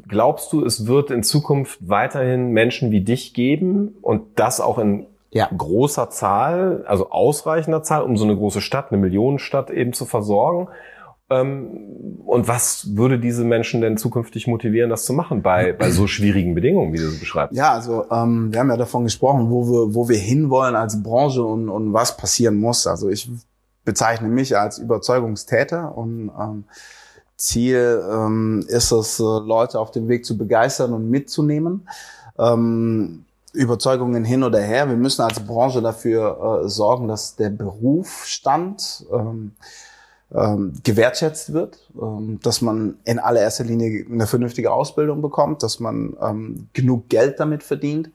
glaubst 0.08 0.52
du, 0.52 0.64
es 0.64 0.86
wird 0.86 1.10
in 1.10 1.22
Zukunft 1.22 1.78
weiterhin 1.80 2.50
Menschen 2.50 2.90
wie 2.90 3.02
dich 3.02 3.34
geben 3.34 3.96
und 4.02 4.38
das 4.38 4.60
auch 4.60 4.78
in 4.78 5.06
ja. 5.30 5.48
großer 5.56 6.10
Zahl, 6.10 6.84
also 6.86 7.10
ausreichender 7.10 7.82
Zahl, 7.82 8.02
um 8.02 8.16
so 8.16 8.24
eine 8.24 8.36
große 8.36 8.60
Stadt, 8.60 8.90
eine 8.90 9.00
Millionenstadt 9.00 9.70
eben 9.70 9.92
zu 9.92 10.04
versorgen? 10.04 10.68
Ähm, 11.30 12.20
und 12.26 12.48
was 12.48 12.96
würde 12.96 13.18
diese 13.18 13.44
Menschen 13.44 13.80
denn 13.80 13.96
zukünftig 13.96 14.46
motivieren, 14.46 14.90
das 14.90 15.04
zu 15.04 15.12
machen 15.12 15.42
bei, 15.42 15.72
bei 15.72 15.90
so 15.90 16.06
schwierigen 16.06 16.54
Bedingungen, 16.54 16.92
wie 16.92 16.98
du 16.98 17.06
es 17.06 17.20
beschreibst? 17.20 17.56
Ja, 17.56 17.72
also 17.72 18.04
ähm, 18.10 18.52
wir 18.52 18.60
haben 18.60 18.70
ja 18.70 18.76
davon 18.76 19.04
gesprochen, 19.04 19.50
wo 19.50 19.66
wir, 19.66 19.94
wo 19.94 20.08
wir 20.08 20.18
hinwollen 20.18 20.76
als 20.76 21.02
Branche 21.02 21.42
und, 21.42 21.68
und 21.68 21.92
was 21.92 22.16
passieren 22.16 22.58
muss. 22.58 22.86
Also 22.86 23.08
ich 23.08 23.30
bezeichne 23.84 24.28
mich 24.28 24.56
als 24.56 24.78
Überzeugungstäter 24.78 25.96
und 25.96 26.30
ähm, 26.38 26.64
Ziel 27.42 28.04
ähm, 28.08 28.64
ist 28.68 28.92
es, 28.92 29.18
äh, 29.18 29.22
Leute 29.22 29.80
auf 29.80 29.90
dem 29.90 30.08
Weg 30.08 30.24
zu 30.24 30.38
begeistern 30.38 30.92
und 30.92 31.10
mitzunehmen. 31.10 31.88
Ähm, 32.38 33.24
Überzeugungen 33.52 34.24
hin 34.24 34.44
oder 34.44 34.60
her. 34.60 34.88
Wir 34.88 34.96
müssen 34.96 35.22
als 35.22 35.40
Branche 35.40 35.82
dafür 35.82 36.62
äh, 36.64 36.68
sorgen, 36.68 37.08
dass 37.08 37.36
der 37.36 37.50
Berufsstand 37.50 39.04
ähm, 39.12 39.52
ähm, 40.32 40.72
gewertschätzt 40.84 41.52
wird, 41.52 41.78
ähm, 42.00 42.38
dass 42.42 42.62
man 42.62 42.98
in 43.04 43.18
allererster 43.18 43.64
Linie 43.64 44.06
eine 44.10 44.26
vernünftige 44.26 44.72
Ausbildung 44.72 45.20
bekommt, 45.20 45.62
dass 45.62 45.80
man 45.80 46.16
ähm, 46.22 46.68
genug 46.72 47.08
Geld 47.08 47.40
damit 47.40 47.62
verdient. 47.64 48.10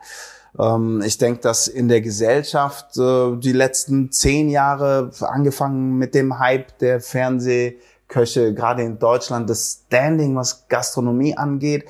Ähm, 0.57 1.03
ich 1.05 1.17
denke, 1.17 1.41
dass 1.41 1.67
in 1.67 1.89
der 1.89 2.01
Gesellschaft 2.01 2.97
äh, 2.97 3.35
die 3.35 3.51
letzten 3.51 4.11
zehn 4.11 4.49
Jahre, 4.49 5.11
angefangen 5.19 5.97
mit 5.97 6.15
dem 6.15 6.39
Hype 6.39 6.79
der 6.79 7.01
Fernseh 7.01 7.77
Köche, 8.07 8.53
gerade 8.53 8.83
in 8.83 8.99
Deutschland, 8.99 9.49
das 9.49 9.83
Standing, 9.87 10.35
was 10.35 10.67
Gastronomie 10.67 11.37
angeht, 11.37 11.85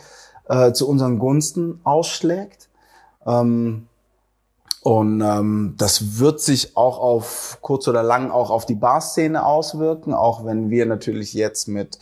äh, 0.49 0.71
zu 0.71 0.87
unseren 0.89 1.19
Gunsten 1.19 1.79
ausschlägt. 1.83 2.69
Ähm, 3.25 3.87
Und 4.83 5.19
ähm, 5.21 5.75
das 5.77 6.19
wird 6.19 6.39
sich 6.39 6.77
auch 6.77 6.99
auf 6.99 7.57
kurz 7.61 7.87
oder 7.89 8.03
lang 8.03 8.31
auch 8.31 8.51
auf 8.51 8.65
die 8.65 8.75
Barszene 8.75 9.45
auswirken, 9.45 10.13
auch 10.13 10.45
wenn 10.45 10.69
wir 10.69 10.85
natürlich 10.85 11.33
jetzt 11.33 11.67
mit 11.67 11.99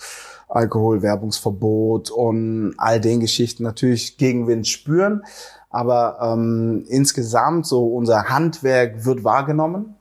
Alkoholwerbungsverbot 0.50 2.12
und 2.12 2.76
all 2.78 3.00
den 3.02 3.20
Geschichten 3.22 3.64
natürlich 3.64 4.18
Gegenwind 4.18 4.68
spüren. 4.68 5.24
Aber 5.72 6.20
ähm, 6.22 6.86
insgesamt 6.88 7.66
so 7.66 7.88
unser 7.88 8.30
Handwerk 8.30 9.04
wird 9.04 9.24
wahrgenommen 9.24 9.96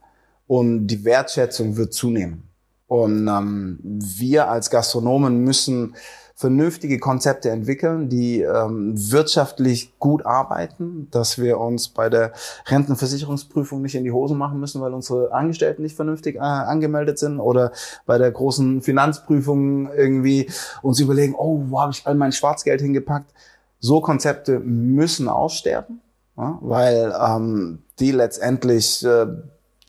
und 0.47 0.87
die 0.89 1.05
Wertschätzung 1.05 1.77
wird 1.77 1.95
zunehmen. 1.95 2.51
Und 2.87 3.29
ähm, 3.29 3.79
wir 3.83 4.49
als 4.51 4.71
Gastronomen 4.71 5.39
müssen 5.39 5.95
vernünftige 6.37 6.99
Konzepte 6.99 7.51
entwickeln, 7.51 8.09
die 8.09 8.43
ähm, 8.43 8.95
wirtschaftlich 8.97 9.97
gut 9.99 10.27
arbeiten, 10.27 11.09
dass 11.13 11.39
wir 11.39 11.59
uns 11.59 11.89
bei 11.89 12.11
der 12.11 12.33
Rentenversicherungsprüfung 12.67 13.81
nicht 13.81 13.95
in 13.95 14.03
die 14.03 14.11
Hosen 14.11 14.37
machen 14.37 14.59
müssen, 14.59 14.81
weil 14.83 14.93
unsere 14.93 15.33
Angestellten 15.33 15.83
nicht 15.83 15.95
vernünftig 15.95 16.37
äh, 16.37 16.41
angemeldet 16.41 17.19
sind 17.19 17.39
oder 17.39 17.71
bei 18.05 18.19
der 18.19 18.33
großen 18.33 18.83
Finanzprüfung 18.83 19.93
irgendwie 19.93 20.51
uns 20.83 20.99
überlegen, 20.99 21.37
oh, 21.37 21.63
wo 21.69 21.81
habe 21.81 21.93
ich 21.93 22.05
all 22.05 22.17
mein 22.17 22.33
Schwarzgeld 22.33 22.81
hingepackt? 22.81 23.33
So 23.79 24.01
Konzepte 24.01 24.59
müssen 24.59 25.29
aussterben, 25.29 26.01
ja, 26.37 26.59
weil 26.63 27.15
ähm, 27.17 27.85
die 28.01 28.11
letztendlich 28.11 29.05
äh, 29.05 29.27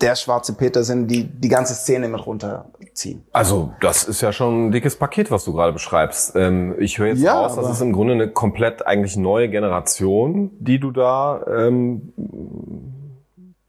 der 0.01 0.15
schwarze 0.15 0.53
Peter 0.53 0.83
sind, 0.83 1.07
die 1.07 1.23
die 1.23 1.47
ganze 1.47 1.73
Szene 1.73 2.09
mit 2.09 2.25
runterziehen. 2.25 3.23
Also 3.31 3.71
das 3.79 4.03
ist 4.03 4.19
ja 4.21 4.33
schon 4.33 4.67
ein 4.67 4.71
dickes 4.71 4.97
Paket, 4.97 5.31
was 5.31 5.45
du 5.45 5.53
gerade 5.53 5.73
beschreibst. 5.73 6.35
Ähm, 6.35 6.75
ich 6.79 6.99
höre 6.99 7.07
jetzt 7.07 7.21
ja, 7.21 7.39
raus, 7.39 7.55
das 7.55 7.69
ist 7.69 7.81
im 7.81 7.93
Grunde 7.93 8.13
eine 8.13 8.29
komplett 8.29 8.85
eigentlich 8.85 9.15
neue 9.15 9.49
Generation, 9.49 10.51
die 10.59 10.79
du 10.79 10.91
da 10.91 11.45
ähm, 11.47 12.13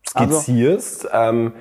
skizzierst. 0.08 1.12
Also, 1.12 1.30
ähm, 1.30 1.52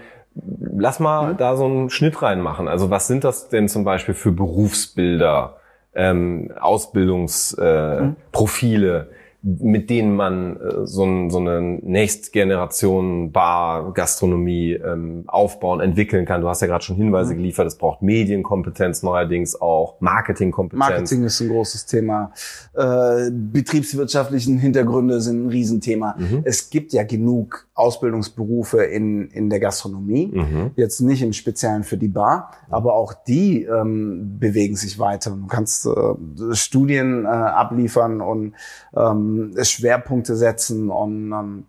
lass 0.76 1.00
mal 1.00 1.34
mhm. 1.34 1.38
da 1.38 1.56
so 1.56 1.66
einen 1.66 1.92
Schnitt 1.92 2.20
reinmachen. 2.22 2.68
Also 2.68 2.90
was 2.90 3.08
sind 3.08 3.24
das 3.24 3.50
denn 3.50 3.70
zum 3.70 3.84
Beispiel 3.84 4.16
für 4.16 4.32
Berufsbilder, 4.32 5.58
ähm, 5.94 6.52
Ausbildungsprofile? 6.60 8.98
Äh, 8.98 9.04
mhm 9.04 9.10
mit 9.48 9.92
denen 9.92 10.16
man 10.16 10.58
äh, 10.58 10.88
so, 10.88 11.04
ein, 11.04 11.30
so 11.30 11.38
eine 11.38 11.62
Nächstgeneration 11.62 13.32
Bar, 13.32 13.94
Gastronomie 13.94 14.74
ähm, 14.74 15.26
aufbauen, 15.28 15.82
entwickeln 15.82 16.26
kann. 16.26 16.42
Du 16.42 16.50
hast 16.50 16.62
ja 16.62 16.68
gerade 16.68 16.84
schon 16.84 16.96
Hinweise 16.96 17.34
mhm. 17.34 17.38
geliefert, 17.38 17.68
es 17.68 17.76
braucht 17.76 18.02
Medienkompetenz 18.02 19.04
neuerdings 19.04 19.62
auch, 19.62 20.02
Marketingkompetenz. 20.02 20.80
Marketing 20.80 21.24
ist 21.24 21.40
ein 21.42 21.50
großes 21.50 21.86
Thema. 21.86 22.32
Äh, 22.74 23.30
betriebswirtschaftlichen 23.32 24.58
Hintergründe 24.58 25.22
sind 25.22 25.46
ein 25.46 25.50
Riesenthema. 25.50 26.16
Mhm. 26.18 26.42
Es 26.44 26.72
gibt 26.72 26.92
ja 26.94 27.04
genug 27.04 27.65
Ausbildungsberufe 27.76 28.84
in, 28.84 29.30
in 29.30 29.50
der 29.50 29.60
Gastronomie, 29.60 30.32
mhm. 30.34 30.72
jetzt 30.76 31.02
nicht 31.02 31.22
im 31.22 31.34
Speziellen 31.34 31.84
für 31.84 31.98
die 31.98 32.08
Bar, 32.08 32.52
aber 32.70 32.94
auch 32.94 33.14
die 33.14 33.64
ähm, 33.64 34.40
bewegen 34.40 34.76
sich 34.76 34.98
weiter. 34.98 35.32
Du 35.32 35.48
kannst 35.48 35.86
äh, 35.86 36.56
Studien 36.56 37.26
äh, 37.26 37.28
abliefern 37.28 38.22
und 38.22 38.54
ähm, 38.96 39.16
ähm, 39.16 39.64
Schwerpunkte 39.64 40.36
setzen 40.36 40.90
und 40.90 41.32
ähm, 41.32 41.66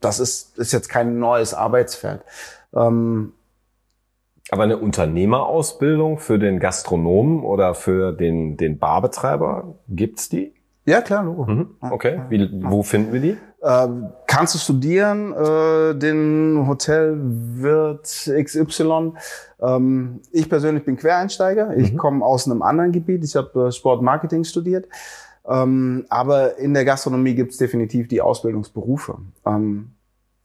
das 0.00 0.20
ist, 0.20 0.58
ist 0.58 0.72
jetzt 0.72 0.88
kein 0.88 1.18
neues 1.18 1.54
Arbeitsfeld. 1.54 2.22
Ähm, 2.74 3.32
aber 4.50 4.62
eine 4.62 4.78
Unternehmerausbildung 4.78 6.18
für 6.18 6.38
den 6.38 6.60
Gastronomen 6.60 7.42
oder 7.42 7.74
für 7.74 8.12
den, 8.12 8.56
den 8.56 8.78
Barbetreiber, 8.78 9.74
gibt's 9.88 10.28
die? 10.28 10.54
Ja, 10.84 11.00
klar, 11.00 11.24
Logo. 11.24 11.46
Mhm. 11.46 11.70
Okay, 11.80 12.20
Wie, 12.28 12.48
wo 12.62 12.84
finden 12.84 13.12
wir 13.12 13.20
die? 13.20 13.36
Äh, 13.60 13.88
kannst 14.36 14.54
du 14.54 14.58
studieren, 14.58 15.32
äh, 15.32 15.94
den 15.94 16.66
Hotelwirt 16.68 18.30
XY. 18.44 19.12
Ähm, 19.60 20.20
ich 20.30 20.50
persönlich 20.50 20.84
bin 20.84 20.98
Quereinsteiger. 20.98 21.74
Ich 21.74 21.94
mhm. 21.94 21.96
komme 21.96 22.24
aus 22.24 22.46
einem 22.46 22.60
anderen 22.60 22.92
Gebiet. 22.92 23.24
Ich 23.24 23.34
habe 23.34 23.68
äh, 23.68 23.72
Sportmarketing 23.72 24.44
studiert. 24.44 24.88
Ähm, 25.48 26.04
aber 26.10 26.58
in 26.58 26.74
der 26.74 26.84
Gastronomie 26.84 27.34
gibt 27.34 27.52
es 27.52 27.56
definitiv 27.56 28.08
die 28.08 28.20
Ausbildungsberufe. 28.20 29.16
Ähm, 29.46 29.92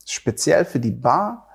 speziell 0.06 0.64
für 0.64 0.80
die 0.80 0.92
Bar. 0.92 1.50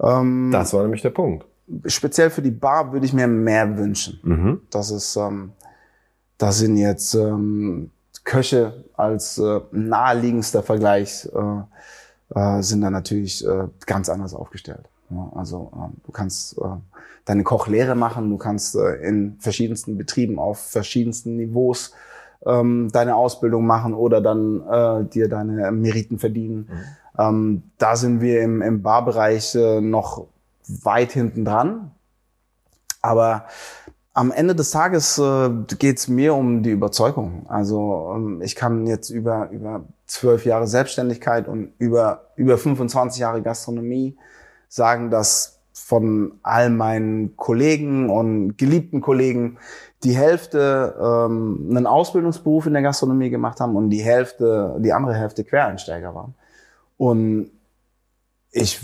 Ähm, 0.00 0.50
das 0.52 0.72
war 0.74 0.82
nämlich 0.82 1.02
der 1.02 1.10
Punkt. 1.10 1.44
Speziell 1.86 2.30
für 2.30 2.42
die 2.42 2.52
Bar 2.52 2.92
würde 2.92 3.06
ich 3.06 3.12
mir 3.12 3.26
mehr 3.26 3.76
wünschen. 3.76 4.20
Mhm. 4.22 4.60
Das 4.70 4.92
ist, 4.92 5.16
ähm, 5.16 5.50
da 6.38 6.52
sind 6.52 6.76
jetzt 6.76 7.14
ähm, 7.14 7.90
Köche 8.24 8.84
als 8.96 9.38
äh, 9.38 9.60
naheliegendster 9.70 10.62
Vergleich 10.62 11.28
äh, 11.34 12.38
äh, 12.38 12.62
sind 12.62 12.80
da 12.80 12.90
natürlich 12.90 13.46
äh, 13.46 13.68
ganz 13.86 14.08
anders 14.08 14.34
aufgestellt. 14.34 14.88
Ja, 15.10 15.30
also 15.34 15.70
äh, 15.74 16.06
du 16.06 16.12
kannst 16.12 16.58
äh, 16.58 16.62
deine 17.24 17.44
Kochlehre 17.44 17.94
machen, 17.94 18.30
du 18.30 18.38
kannst 18.38 18.74
äh, 18.76 18.94
in 19.06 19.36
verschiedensten 19.38 19.98
Betrieben 19.98 20.38
auf 20.38 20.58
verschiedensten 20.58 21.36
Niveaus 21.36 21.92
ähm, 22.46 22.90
deine 22.92 23.14
Ausbildung 23.16 23.66
machen 23.66 23.94
oder 23.94 24.20
dann 24.20 24.62
äh, 24.68 25.04
dir 25.04 25.28
deine 25.28 25.70
Meriten 25.72 26.18
verdienen. 26.18 26.68
Mhm. 26.70 26.84
Ähm, 27.18 27.62
da 27.78 27.96
sind 27.96 28.20
wir 28.20 28.42
im, 28.42 28.62
im 28.62 28.82
Barbereich 28.82 29.54
äh, 29.54 29.80
noch 29.80 30.26
weit 30.82 31.12
hinten 31.12 31.44
dran. 31.44 31.90
Aber 33.02 33.46
am 34.14 34.30
Ende 34.30 34.54
des 34.54 34.70
Tages 34.70 35.18
äh, 35.18 35.50
geht 35.78 35.98
es 35.98 36.08
mir 36.08 36.34
um 36.34 36.62
die 36.62 36.70
Überzeugung. 36.70 37.46
Also 37.48 38.12
ähm, 38.14 38.40
ich 38.42 38.54
kann 38.54 38.86
jetzt 38.86 39.10
über 39.10 39.50
über 39.50 39.84
zwölf 40.06 40.46
Jahre 40.46 40.68
Selbstständigkeit 40.68 41.48
und 41.48 41.72
über 41.78 42.28
über 42.36 42.56
25 42.56 43.20
Jahre 43.20 43.42
Gastronomie 43.42 44.16
sagen, 44.68 45.10
dass 45.10 45.58
von 45.72 46.38
all 46.44 46.70
meinen 46.70 47.36
Kollegen 47.36 48.08
und 48.08 48.56
geliebten 48.56 49.00
Kollegen 49.00 49.58
die 50.04 50.16
Hälfte 50.16 50.94
ähm, 51.00 51.66
einen 51.70 51.86
Ausbildungsberuf 51.86 52.66
in 52.66 52.74
der 52.74 52.82
Gastronomie 52.82 53.30
gemacht 53.30 53.58
haben 53.58 53.74
und 53.74 53.90
die 53.90 54.02
Hälfte, 54.02 54.76
die 54.78 54.92
andere 54.92 55.14
Hälfte 55.14 55.42
Quereinsteiger 55.42 56.14
waren. 56.14 56.34
Und 56.96 57.50
ich 58.54 58.80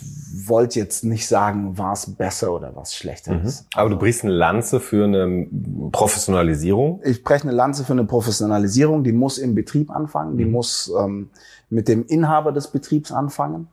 wollte 0.47 0.79
jetzt 0.81 1.05
nicht 1.05 1.29
sagen, 1.29 1.79
was 1.79 2.11
besser 2.11 2.53
oder 2.53 2.75
was 2.75 2.95
schlechter 2.95 3.35
mhm. 3.35 3.47
ist. 3.47 3.67
Aber 3.75 3.89
du 3.89 3.97
brichst 3.97 4.25
eine 4.25 4.33
Lanze 4.33 4.81
für 4.81 5.05
eine 5.05 5.47
Professionalisierung? 5.93 7.01
Ich 7.05 7.23
breche 7.23 7.45
eine 7.45 7.53
Lanze 7.53 7.85
für 7.85 7.93
eine 7.93 8.05
Professionalisierung, 8.05 9.05
die 9.05 9.13
muss 9.13 9.39
im 9.39 9.55
Betrieb 9.55 9.91
anfangen, 9.91 10.37
die 10.37 10.45
mhm. 10.45 10.53
muss 10.53 10.93
ähm, 10.99 11.31
mit 11.69 11.87
dem 11.89 12.05
Inhaber 12.07 12.53
des 12.53 12.69
Betriebs 12.69 13.13
anfangen. 13.13 13.69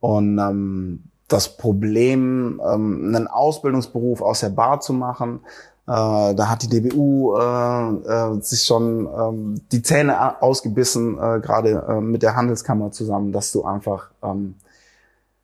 Und 0.00 0.38
ähm, 0.38 1.04
das 1.26 1.56
Problem, 1.56 2.60
ähm, 2.64 3.14
einen 3.14 3.26
Ausbildungsberuf 3.26 4.20
aus 4.20 4.40
der 4.40 4.50
Bar 4.50 4.80
zu 4.80 4.92
machen, 4.92 5.40
äh, 5.86 6.34
da 6.34 6.48
hat 6.48 6.62
die 6.62 6.68
DBU 6.68 7.36
äh, 7.36 7.40
äh, 7.40 8.40
sich 8.42 8.62
schon 8.62 9.06
äh, 9.06 9.60
die 9.72 9.82
Zähne 9.82 10.42
ausgebissen, 10.42 11.14
äh, 11.14 11.40
gerade 11.40 11.84
äh, 11.88 12.00
mit 12.00 12.22
der 12.22 12.36
Handelskammer 12.36 12.90
zusammen, 12.90 13.32
dass 13.32 13.52
du 13.52 13.64
einfach 13.64 14.10
ähm, 14.22 14.56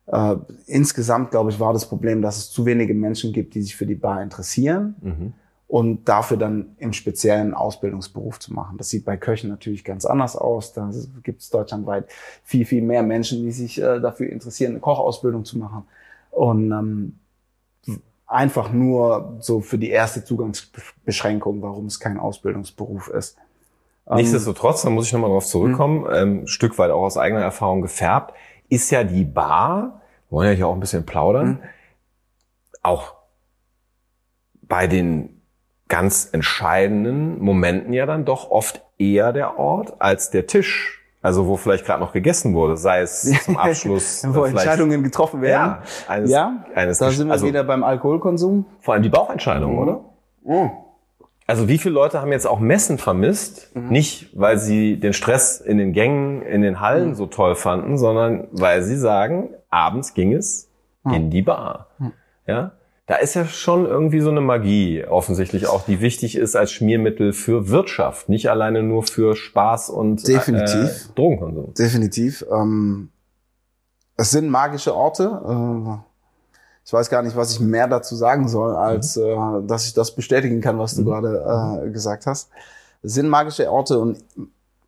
äh, 0.07 0.35
insgesamt, 0.65 1.31
glaube 1.31 1.51
ich, 1.51 1.59
war 1.59 1.73
das 1.73 1.87
Problem, 1.87 2.21
dass 2.21 2.37
es 2.37 2.51
zu 2.51 2.65
wenige 2.65 2.93
Menschen 2.93 3.33
gibt, 3.33 3.55
die 3.55 3.61
sich 3.61 3.75
für 3.75 3.85
die 3.85 3.95
Bar 3.95 4.21
interessieren. 4.21 4.95
Mhm. 5.01 5.33
Und 5.69 6.07
dafür 6.07 6.37
dann 6.37 6.77
im 6.77 6.93
speziellen 6.93 7.53
Ausbildungsberuf 7.53 8.39
zu 8.39 8.53
machen. 8.53 8.77
Das 8.77 8.87
sieht 8.87 9.03
bei 9.03 9.17
Köchen 9.17 9.49
natürlich 9.49 9.83
ganz 9.83 10.05
anders 10.05 10.37
aus. 10.37 10.71
Da 10.71 10.89
gibt 11.23 11.41
es 11.41 11.49
deutschlandweit 11.49 12.07
viel, 12.45 12.65
viel 12.65 12.81
mehr 12.81 13.03
Menschen, 13.03 13.43
die 13.43 13.51
sich 13.51 13.81
äh, 13.81 13.99
dafür 13.99 14.29
interessieren, 14.29 14.71
eine 14.71 14.79
Kochausbildung 14.79 15.43
zu 15.43 15.57
machen. 15.57 15.83
Und 16.31 16.71
ähm, 16.71 17.19
einfach 18.27 18.71
nur 18.71 19.37
so 19.39 19.61
für 19.61 19.77
die 19.77 19.89
erste 19.89 20.23
Zugangsbeschränkung, 20.23 21.61
warum 21.61 21.85
es 21.87 21.99
kein 21.99 22.19
Ausbildungsberuf 22.19 23.07
ist. 23.07 23.37
Ähm, 24.07 24.17
Nichtsdestotrotz, 24.17 24.83
da 24.83 24.89
muss 24.89 25.07
ich 25.07 25.13
nochmal 25.13 25.31
drauf 25.31 25.45
zurückkommen, 25.45 26.01
mhm. 26.01 26.13
ähm, 26.13 26.39
ein 26.43 26.47
Stück 26.47 26.77
weit 26.77 26.91
auch 26.91 27.03
aus 27.03 27.17
eigener 27.17 27.41
Erfahrung 27.41 27.81
gefärbt, 27.81 28.33
ist 28.69 28.89
ja 28.91 29.03
die 29.03 29.23
Bar, 29.23 30.01
wir 30.29 30.37
wollen 30.37 30.49
ja 30.49 30.55
hier 30.55 30.67
auch 30.67 30.73
ein 30.73 30.79
bisschen 30.79 31.05
plaudern, 31.05 31.47
mhm. 31.47 31.59
auch 32.83 33.13
bei 34.61 34.87
den 34.87 35.41
ganz 35.87 36.29
entscheidenden 36.31 37.39
Momenten 37.39 37.93
ja 37.93 38.05
dann 38.05 38.25
doch 38.25 38.51
oft 38.51 38.81
eher 38.97 39.31
der 39.31 39.57
Ort 39.57 40.01
als 40.01 40.31
der 40.31 40.47
Tisch 40.47 40.97
also 41.27 41.47
wo 41.47 41.57
vielleicht 41.57 41.85
gerade 41.85 41.99
noch 41.99 42.13
gegessen 42.13 42.53
wurde, 42.53 42.77
sei 42.77 43.01
es 43.01 43.21
zum 43.43 43.57
Abschluss. 43.57 44.23
wo 44.29 44.45
Entscheidungen 44.45 45.03
getroffen 45.03 45.41
werden. 45.41 45.77
Ja, 45.77 45.83
eines, 46.07 46.31
ja 46.31 46.65
eines 46.73 46.99
da 46.99 47.11
sind 47.11 47.27
wir 47.27 47.33
also, 47.33 47.45
wieder 47.45 47.65
beim 47.65 47.83
Alkoholkonsum. 47.83 48.65
Vor 48.79 48.93
allem 48.93 49.03
die 49.03 49.09
Bauchentscheidung, 49.09 49.73
mhm. 49.73 49.79
oder? 49.79 49.99
Mhm. 50.45 50.71
Also 51.47 51.67
wie 51.67 51.77
viele 51.77 51.95
Leute 51.95 52.21
haben 52.21 52.31
jetzt 52.31 52.45
auch 52.45 52.59
Messen 52.59 52.97
vermisst? 52.97 53.75
Mhm. 53.75 53.89
Nicht, 53.89 54.29
weil 54.37 54.59
sie 54.59 54.99
den 54.99 55.13
Stress 55.13 55.59
in 55.61 55.77
den 55.77 55.93
Gängen, 55.93 56.41
in 56.41 56.61
den 56.61 56.81
Hallen 56.81 57.09
mhm. 57.09 57.15
so 57.15 57.25
toll 57.25 57.55
fanden, 57.55 57.97
sondern 57.97 58.47
weil 58.51 58.83
sie 58.83 58.97
sagen, 58.97 59.49
abends 59.69 60.13
ging 60.13 60.33
es 60.33 60.69
mhm. 61.03 61.13
in 61.13 61.29
die 61.31 61.41
Bar. 61.41 61.87
Mhm. 61.99 62.13
Ja? 62.45 62.73
da 63.07 63.15
ist 63.15 63.35
ja 63.35 63.45
schon 63.45 63.85
irgendwie 63.85 64.19
so 64.19 64.29
eine 64.29 64.41
Magie 64.41 65.05
offensichtlich 65.05 65.67
auch, 65.67 65.85
die 65.85 66.01
wichtig 66.01 66.35
ist 66.35 66.57
als 66.57 66.73
Schmiermittel 66.73 67.31
für 67.31 67.69
Wirtschaft, 67.69 68.27
nicht 68.27 68.49
alleine 68.49 68.83
nur 68.83 69.03
für 69.03 69.35
Spaß 69.35 69.89
und 69.89 70.27
Definitiv. 70.27 71.07
Äh, 71.09 71.13
Drogenkonsum. 71.15 71.73
Definitiv. 71.73 72.45
Ähm, 72.51 73.09
es 74.17 74.31
sind 74.31 74.49
magische 74.49 74.93
Orte. 74.93 75.23
Äh, 75.23 76.16
ich 76.87 76.93
weiß 76.93 77.09
gar 77.09 77.21
nicht, 77.21 77.35
was 77.35 77.51
ich 77.51 77.59
mehr 77.59 77.85
dazu 77.89 78.15
sagen 78.15 78.47
soll, 78.47 78.73
als 78.73 79.17
äh, 79.17 79.35
dass 79.63 79.87
ich 79.87 79.93
das 79.93 80.15
bestätigen 80.15 80.61
kann, 80.61 80.79
was 80.79 80.95
du 80.95 81.01
mhm. 81.01 81.05
gerade 81.05 81.83
äh, 81.83 81.91
gesagt 81.91 82.25
hast. 82.25 82.49
Es 83.03 83.13
sind 83.13 83.27
magische 83.27 83.69
Orte 83.69 83.99
und 83.99 84.23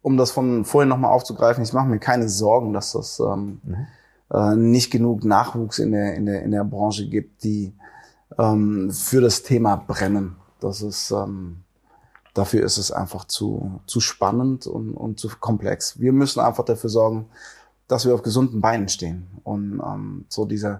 um 0.01 0.15
das 0.15 0.31
von 0.31 0.63
vorhin 0.63 0.87
nochmal 0.87 1.11
aufzugreifen, 1.11 1.61
ich 1.61 1.73
mache 1.73 1.87
mir 1.87 1.99
keine 1.99 2.29
Sorgen, 2.29 2.71
dass 2.71 2.93
das 2.93 3.19
ähm, 3.19 3.59
mhm. 3.63 3.87
äh, 4.33 4.55
nicht 4.55 4.91
genug 4.91 5.25
Nachwuchs 5.25 5.77
in 5.77 5.91
der, 5.91 6.15
in 6.15 6.25
der, 6.25 6.41
in 6.43 6.51
der 6.51 6.63
Branche 6.63 7.05
gibt, 7.09 7.43
die 7.43 7.73
ähm, 8.37 8.91
für 8.91 9.19
das 9.19 9.43
Thema 9.43 9.75
brennen. 9.75 10.37
Das 10.61 10.81
ist, 10.81 11.11
ähm, 11.11 11.63
dafür 12.33 12.63
ist 12.63 12.77
es 12.77 12.93
einfach 12.93 13.25
zu, 13.25 13.81
zu 13.87 13.99
spannend 13.99 14.67
und, 14.67 14.93
und 14.93 15.19
zu 15.19 15.27
komplex. 15.37 15.99
Wir 15.99 16.13
müssen 16.13 16.39
einfach 16.39 16.63
dafür 16.63 16.89
sorgen, 16.89 17.25
dass 17.89 18.05
wir 18.05 18.13
auf 18.13 18.21
gesunden 18.21 18.61
Beinen 18.61 18.87
stehen. 18.87 19.27
Und 19.43 19.81
ähm, 19.85 20.23
so 20.29 20.45
dieser 20.45 20.79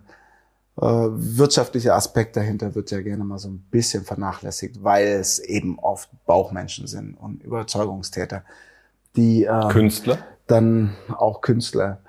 wirtschaftliche 0.82 1.94
Aspekt 1.94 2.38
dahinter 2.38 2.74
wird 2.74 2.92
ja 2.92 3.02
gerne 3.02 3.24
mal 3.24 3.38
so 3.38 3.50
ein 3.50 3.60
bisschen 3.70 4.04
vernachlässigt, 4.04 4.84
weil 4.84 5.08
es 5.08 5.39
eben 5.39 5.78
oft 5.80 6.10
Bauchmenschen 6.26 6.88
sind 6.88 7.15
und 7.15 7.44
Überzeugungstäter, 7.44 8.44
die 9.15 9.44
äh, 9.44 9.68
Künstler, 9.70 10.20
dann 10.48 10.96
auch 11.18 11.42
Künstler, 11.42 12.00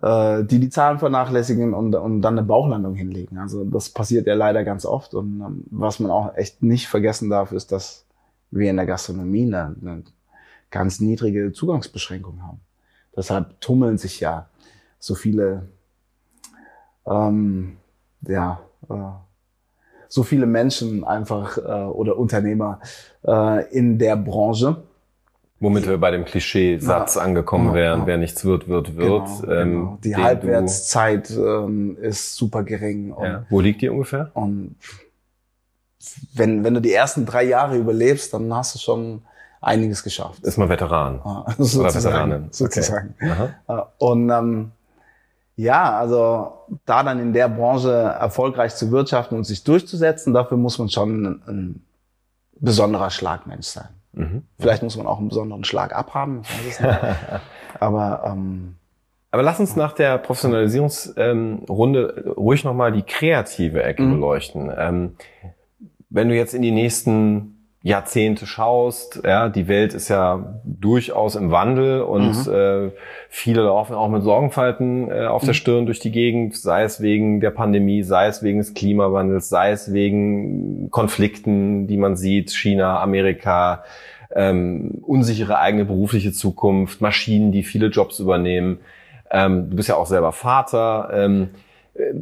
äh, 0.00 0.44
die 0.44 0.60
die 0.60 0.70
Zahlen 0.70 0.98
vernachlässigen 0.98 1.74
und, 1.74 1.94
und 1.94 2.22
dann 2.22 2.38
eine 2.38 2.46
Bauchlandung 2.46 2.94
hinlegen. 2.94 3.38
Also 3.38 3.64
das 3.64 3.90
passiert 3.90 4.26
ja 4.26 4.34
leider 4.34 4.64
ganz 4.64 4.84
oft. 4.84 5.14
Und 5.14 5.40
ähm, 5.40 5.64
was 5.70 5.98
man 5.98 6.10
auch 6.10 6.36
echt 6.36 6.62
nicht 6.62 6.88
vergessen 6.88 7.30
darf, 7.30 7.52
ist, 7.52 7.72
dass 7.72 8.04
wir 8.50 8.70
in 8.70 8.76
der 8.76 8.86
Gastronomie 8.86 9.46
eine, 9.46 9.74
eine 9.80 10.02
ganz 10.70 11.00
niedrige 11.00 11.52
Zugangsbeschränkung 11.52 12.42
haben. 12.42 12.60
Deshalb 13.16 13.60
tummeln 13.60 13.98
sich 13.98 14.20
ja 14.20 14.48
so 14.98 15.14
viele, 15.14 15.68
ähm, 17.06 17.76
ja, 18.26 18.60
äh, 18.88 18.94
so 20.08 20.22
viele 20.22 20.46
Menschen 20.46 21.04
einfach 21.04 21.56
äh, 21.56 21.60
oder 21.60 22.18
Unternehmer 22.18 22.80
äh, 23.26 23.66
in 23.70 23.98
der 23.98 24.16
Branche. 24.16 24.82
Womit 25.58 25.86
wir 25.88 25.96
bei 25.96 26.10
dem 26.10 26.24
Klischeesatz 26.24 27.14
ja, 27.14 27.22
angekommen 27.22 27.68
ja, 27.68 27.74
wären, 27.74 28.00
ja. 28.00 28.06
wer 28.08 28.18
nichts 28.18 28.44
wird, 28.44 28.68
wird, 28.68 28.96
wird. 28.96 29.28
Genau, 29.40 29.52
ähm, 29.52 29.70
genau. 29.72 29.98
Die 30.04 30.16
Halbwertszeit 30.16 31.30
ähm, 31.30 31.96
ist 32.00 32.34
super 32.34 32.64
gering. 32.64 33.12
Und, 33.12 33.46
Wo 33.48 33.60
liegt 33.60 33.80
die 33.80 33.88
ungefähr? 33.88 34.30
Und 34.34 34.74
wenn, 36.34 36.64
wenn 36.64 36.74
du 36.74 36.80
die 36.80 36.92
ersten 36.92 37.24
drei 37.24 37.44
Jahre 37.44 37.76
überlebst, 37.76 38.34
dann 38.34 38.52
hast 38.52 38.74
du 38.74 38.80
schon 38.80 39.22
einiges 39.60 40.02
geschafft. 40.02 40.42
Ist 40.42 40.58
man 40.58 40.68
Veteran. 40.68 41.20
Sozusagen, 41.58 41.94
Veteranin. 41.94 42.48
Sozusagen. 42.50 43.14
Okay. 43.20 43.82
Und 43.98 44.30
ähm, 44.30 44.72
ja, 45.56 45.98
also 45.98 46.52
da 46.86 47.02
dann 47.02 47.18
in 47.18 47.32
der 47.32 47.48
Branche 47.48 47.92
erfolgreich 47.92 48.74
zu 48.74 48.90
wirtschaften 48.90 49.36
und 49.36 49.44
sich 49.44 49.64
durchzusetzen, 49.64 50.32
dafür 50.32 50.56
muss 50.56 50.78
man 50.78 50.88
schon 50.88 51.24
ein, 51.24 51.42
ein 51.46 51.82
besonderer 52.58 53.10
Schlagmensch 53.10 53.66
sein. 53.66 53.88
Mhm. 54.12 54.42
Vielleicht 54.58 54.82
muss 54.82 54.96
man 54.96 55.06
auch 55.06 55.18
einen 55.18 55.28
besonderen 55.28 55.64
Schlag 55.64 55.94
abhaben. 55.94 56.42
Aber 57.80 58.22
ähm, 58.26 58.76
aber 59.32 59.42
lass 59.42 59.58
uns 59.58 59.76
nach 59.76 59.92
der 59.94 60.18
Professionalisierungsrunde 60.18 61.16
ähm, 61.16 62.32
ruhig 62.36 62.64
nochmal 62.64 62.92
die 62.92 63.02
kreative 63.02 63.82
Ecke 63.82 64.02
mhm. 64.02 64.12
beleuchten. 64.12 64.70
Ähm, 64.76 65.16
wenn 66.10 66.28
du 66.28 66.36
jetzt 66.36 66.52
in 66.52 66.60
die 66.60 66.70
nächsten 66.70 67.61
Jahrzehnte 67.84 68.46
schaust, 68.46 69.22
ja, 69.24 69.48
die 69.48 69.66
Welt 69.66 69.92
ist 69.92 70.08
ja 70.08 70.60
durchaus 70.64 71.34
im 71.34 71.50
Wandel 71.50 72.02
und 72.02 72.46
mhm. 72.46 72.52
äh, 72.52 72.90
viele 73.28 73.62
laufen 73.62 73.94
auch 73.96 74.08
mit 74.08 74.22
Sorgenfalten 74.22 75.10
äh, 75.10 75.26
auf 75.26 75.42
mhm. 75.42 75.46
der 75.46 75.54
Stirn 75.54 75.86
durch 75.86 75.98
die 75.98 76.12
Gegend, 76.12 76.56
sei 76.56 76.84
es 76.84 77.00
wegen 77.00 77.40
der 77.40 77.50
Pandemie, 77.50 78.04
sei 78.04 78.28
es 78.28 78.42
wegen 78.44 78.58
des 78.58 78.74
Klimawandels, 78.74 79.48
sei 79.48 79.72
es 79.72 79.92
wegen 79.92 80.90
Konflikten, 80.90 81.88
die 81.88 81.96
man 81.96 82.16
sieht, 82.16 82.52
China, 82.52 83.00
Amerika, 83.00 83.82
ähm, 84.34 85.02
unsichere 85.02 85.58
eigene 85.58 85.84
berufliche 85.84 86.32
Zukunft, 86.32 87.00
Maschinen, 87.00 87.50
die 87.50 87.64
viele 87.64 87.88
Jobs 87.88 88.20
übernehmen. 88.20 88.78
Ähm, 89.30 89.70
du 89.70 89.76
bist 89.76 89.88
ja 89.88 89.96
auch 89.96 90.06
selber 90.06 90.30
Vater. 90.30 91.10
Ähm, 91.12 91.50
äh, 91.94 92.12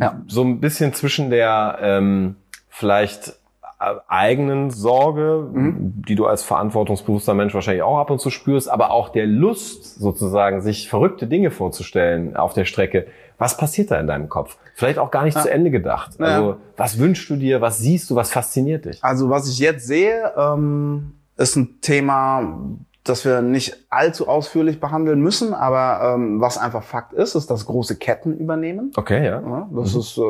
ja. 0.00 0.22
So 0.28 0.42
ein 0.42 0.60
bisschen 0.60 0.94
zwischen 0.94 1.30
der 1.30 1.78
ähm, 1.82 2.36
vielleicht 2.68 3.34
eigenen 3.78 4.70
Sorge, 4.70 5.48
mhm. 5.52 6.02
die 6.08 6.16
du 6.16 6.26
als 6.26 6.42
verantwortungsbewusster 6.42 7.34
Mensch 7.34 7.54
wahrscheinlich 7.54 7.82
auch 7.82 7.98
ab 7.98 8.10
und 8.10 8.20
zu 8.20 8.30
spürst, 8.30 8.68
aber 8.68 8.90
auch 8.90 9.08
der 9.08 9.26
Lust 9.26 10.00
sozusagen, 10.00 10.62
sich 10.62 10.88
verrückte 10.88 11.28
Dinge 11.28 11.50
vorzustellen 11.50 12.36
auf 12.36 12.54
der 12.54 12.64
Strecke. 12.64 13.06
Was 13.38 13.56
passiert 13.56 13.92
da 13.92 14.00
in 14.00 14.08
deinem 14.08 14.28
Kopf? 14.28 14.56
Vielleicht 14.74 14.98
auch 14.98 15.12
gar 15.12 15.22
nicht 15.22 15.36
ja. 15.36 15.42
zu 15.42 15.50
Ende 15.50 15.70
gedacht. 15.70 16.18
Ja. 16.18 16.26
Also 16.26 16.56
was 16.76 16.98
wünschst 16.98 17.30
du 17.30 17.36
dir? 17.36 17.60
Was 17.60 17.78
siehst 17.78 18.10
du? 18.10 18.16
Was 18.16 18.32
fasziniert 18.32 18.84
dich? 18.84 19.02
Also 19.02 19.30
was 19.30 19.48
ich 19.48 19.60
jetzt 19.60 19.86
sehe, 19.86 20.32
ähm, 20.36 21.12
ist 21.36 21.54
ein 21.54 21.80
Thema, 21.80 22.58
das 23.04 23.24
wir 23.24 23.42
nicht 23.42 23.86
allzu 23.90 24.28
ausführlich 24.28 24.80
behandeln 24.80 25.20
müssen, 25.20 25.54
aber 25.54 26.14
ähm, 26.14 26.40
was 26.40 26.58
einfach 26.58 26.82
Fakt 26.82 27.12
ist, 27.12 27.36
ist, 27.36 27.48
dass 27.48 27.64
große 27.64 27.96
Ketten 27.96 28.36
übernehmen. 28.36 28.92
Okay, 28.96 29.24
ja. 29.24 29.40
ja 29.40 29.68
das 29.72 29.94
mhm. 29.94 30.00
ist 30.00 30.18
äh, 30.18 30.22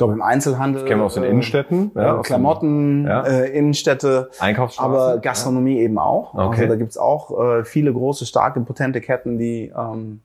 glaube 0.00 0.14
im 0.14 0.22
Einzelhandel. 0.22 0.80
Das 0.80 0.88
kennen 0.88 1.00
wir 1.00 1.04
aus 1.04 1.14
den 1.14 1.24
äh, 1.24 1.28
Innenstädten. 1.28 1.90
Ja, 1.94 2.18
äh, 2.18 2.22
Klamotten, 2.22 3.06
ja. 3.06 3.22
äh, 3.22 3.56
Innenstädte. 3.56 4.30
Einkaufsstraßen. 4.38 4.92
Aber 4.92 5.18
Gastronomie 5.18 5.76
ja. 5.76 5.82
eben 5.82 5.98
auch. 5.98 6.34
Okay. 6.34 6.62
Also 6.62 6.66
da 6.66 6.76
gibt's 6.76 6.96
auch 6.96 7.38
äh, 7.38 7.64
viele 7.64 7.92
große, 7.92 8.24
starke, 8.26 8.60
potente 8.60 9.00
Ketten, 9.00 9.38
die 9.38 9.72
ähm, 9.76 10.20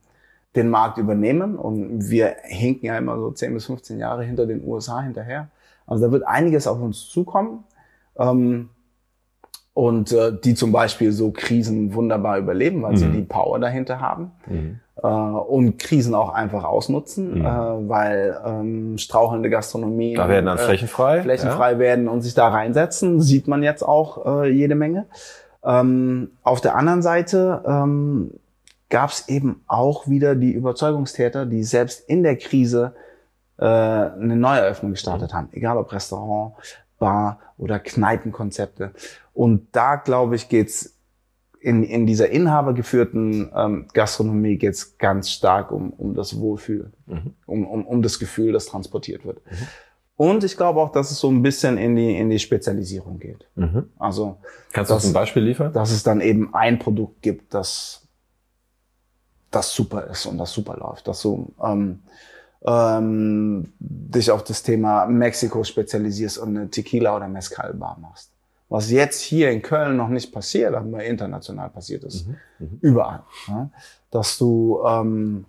den 0.55 0.69
Markt 0.69 0.97
übernehmen. 0.97 1.57
Und 1.57 2.09
wir 2.09 2.35
hinken 2.43 2.85
ja 2.85 2.97
immer 2.97 3.17
so 3.17 3.31
10 3.31 3.53
bis 3.53 3.65
15 3.65 3.99
Jahre 3.99 4.23
hinter 4.23 4.45
den 4.45 4.65
USA 4.65 5.01
hinterher. 5.01 5.49
Also 5.85 6.05
da 6.05 6.11
wird 6.11 6.25
einiges 6.25 6.67
auf 6.67 6.81
uns 6.81 7.09
zukommen. 7.09 7.65
Ähm, 8.17 8.69
und 9.75 10.11
äh, 10.13 10.31
die 10.43 10.55
zum 10.55 10.71
Beispiel 10.71 11.11
so 11.11 11.29
Krisen 11.29 11.93
wunderbar 11.93 12.39
überleben, 12.39 12.81
weil 12.81 12.93
mhm. 12.93 12.97
sie 12.97 13.11
die 13.11 13.21
Power 13.21 13.59
dahinter 13.59 13.99
haben. 13.99 14.31
Mhm 14.47 14.79
äh, 15.03 15.07
und 15.07 15.77
Krisen 15.77 16.15
auch 16.15 16.33
einfach 16.33 16.63
ausnutzen, 16.63 17.39
mhm. 17.39 17.45
äh, 17.45 17.89
weil 17.89 18.39
ähm, 18.45 18.97
strauchelnde 18.97 19.49
Gastronomie 19.49 20.15
da 20.15 20.29
werden 20.29 20.45
dann 20.45 20.57
äh, 20.57 20.61
flächenfrei, 20.61 21.21
flächenfrei 21.21 21.73
ja. 21.73 21.79
werden 21.79 22.07
und 22.07 22.21
sich 22.21 22.33
da 22.33 22.47
reinsetzen, 22.47 23.21
sieht 23.21 23.47
man 23.47 23.63
jetzt 23.63 23.83
auch 23.83 24.43
äh, 24.43 24.49
jede 24.49 24.75
Menge. 24.75 25.05
Ähm, 25.63 26.31
auf 26.43 26.61
der 26.61 26.75
anderen 26.75 27.01
Seite 27.01 27.63
ähm, 27.67 28.31
gab 28.89 29.09
es 29.09 29.27
eben 29.27 29.63
auch 29.67 30.07
wieder 30.07 30.35
die 30.35 30.51
Überzeugungstäter, 30.51 31.45
die 31.45 31.63
selbst 31.63 32.07
in 32.07 32.23
der 32.23 32.37
Krise 32.37 32.93
äh, 33.57 33.65
eine 33.65 34.35
Neueröffnung 34.35 34.91
gestartet 34.91 35.33
haben, 35.33 35.49
egal 35.51 35.77
ob 35.77 35.91
Restaurant, 35.91 36.53
Bar 36.99 37.39
oder 37.57 37.79
Kneipenkonzepte. 37.79 38.93
Und 39.33 39.67
da 39.71 39.95
glaube 39.95 40.35
ich 40.35 40.49
geht's 40.49 40.95
in, 41.65 41.83
in 41.83 42.05
dieser 42.05 42.29
inhabergeführten 42.29 43.51
ähm, 43.55 43.87
Gastronomie 43.91 44.57
geht 44.57 44.75
es 44.75 44.99
ganz 44.99 45.31
stark 45.31 45.71
um, 45.71 45.89
um 45.93 46.13
das 46.13 46.39
Wohlfühl, 46.39 46.91
mhm. 47.07 47.33
um, 47.47 47.65
um, 47.65 47.87
um 47.87 48.01
das 48.03 48.19
Gefühl, 48.19 48.53
das 48.53 48.67
transportiert 48.67 49.25
wird. 49.25 49.43
Mhm. 49.45 49.67
Und 50.17 50.43
ich 50.43 50.57
glaube 50.57 50.79
auch, 50.79 50.91
dass 50.91 51.09
es 51.09 51.19
so 51.19 51.29
ein 51.29 51.41
bisschen 51.41 51.79
in 51.79 51.95
die, 51.95 52.17
in 52.17 52.29
die 52.29 52.37
Spezialisierung 52.37 53.17
geht. 53.17 53.49
Mhm. 53.55 53.89
Also, 53.97 54.37
Kannst 54.71 54.91
du 54.91 54.95
uns 54.95 55.05
ein 55.07 55.13
Beispiel 55.13 55.43
liefern? 55.43 55.73
Dass 55.73 55.91
es 55.91 56.03
dann 56.03 56.21
eben 56.21 56.53
ein 56.53 56.77
Produkt 56.77 57.23
gibt, 57.23 57.53
das, 57.53 58.07
das 59.49 59.73
super 59.73 60.05
ist 60.05 60.27
und 60.27 60.37
das 60.37 60.53
super 60.53 60.77
läuft. 60.77 61.07
Dass 61.07 61.21
du 61.23 61.51
ähm, 61.61 62.03
ähm, 62.65 63.73
dich 63.79 64.31
auf 64.31 64.43
das 64.43 64.63
Thema 64.63 65.05
Mexiko 65.05 65.63
spezialisierst 65.63 66.37
und 66.37 66.57
eine 66.57 66.69
Tequila- 66.69 67.15
oder 67.15 67.27
Mezcal-Bar 67.27 67.97
machst 67.99 68.31
was 68.69 68.89
jetzt 68.89 69.21
hier 69.21 69.51
in 69.51 69.61
Köln 69.61 69.95
noch 69.95 70.09
nicht 70.09 70.31
passiert, 70.31 70.73
aber 70.73 71.03
international 71.03 71.69
passiert 71.69 72.03
ist. 72.03 72.27
Mhm. 72.27 72.35
Mhm. 72.59 72.77
Überall. 72.81 73.23
Ja? 73.47 73.69
Dass 74.11 74.37
du, 74.37 74.81
ähm, 74.85 75.45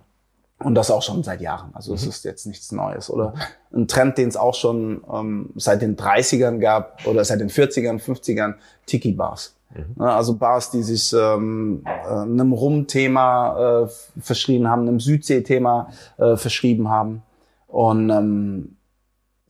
und 0.59 0.75
das 0.75 0.91
auch 0.91 1.03
schon 1.03 1.23
seit 1.23 1.41
Jahren, 1.41 1.71
also 1.75 1.95
es 1.95 2.05
mhm. 2.05 2.11
ist 2.11 2.25
jetzt 2.25 2.47
nichts 2.47 2.73
Neues. 2.73 3.11
Oder 3.11 3.35
ein 3.73 3.89
Trend, 3.89 4.19
den 4.19 4.29
es 4.29 4.37
auch 4.37 4.55
schon 4.55 5.03
ähm, 5.13 5.51
seit 5.57 5.83
den 5.83 5.97
30ern 5.97 6.59
gab 6.59 7.07
oder 7.07 7.25
seit 7.25 7.41
den 7.41 7.51
40ern, 7.51 8.01
50ern, 8.01 8.55
Tiki-Bars. 8.87 9.56
Mhm. 9.77 10.03
Also 10.03 10.37
Bars, 10.37 10.71
die 10.71 10.83
sich 10.83 11.13
ähm, 11.13 11.83
äh, 11.85 12.09
einem 12.09 12.53
Rum-Thema 12.53 13.85
äh, 13.85 14.21
verschrieben 14.21 14.69
haben, 14.69 14.83
einem 14.83 15.01
Südsee-Thema 15.01 15.91
äh, 16.19 16.37
verschrieben 16.37 16.89
haben. 16.89 17.23
Und 17.67 18.11
ähm, 18.11 18.77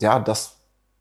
ja, 0.01 0.19
das 0.19 0.57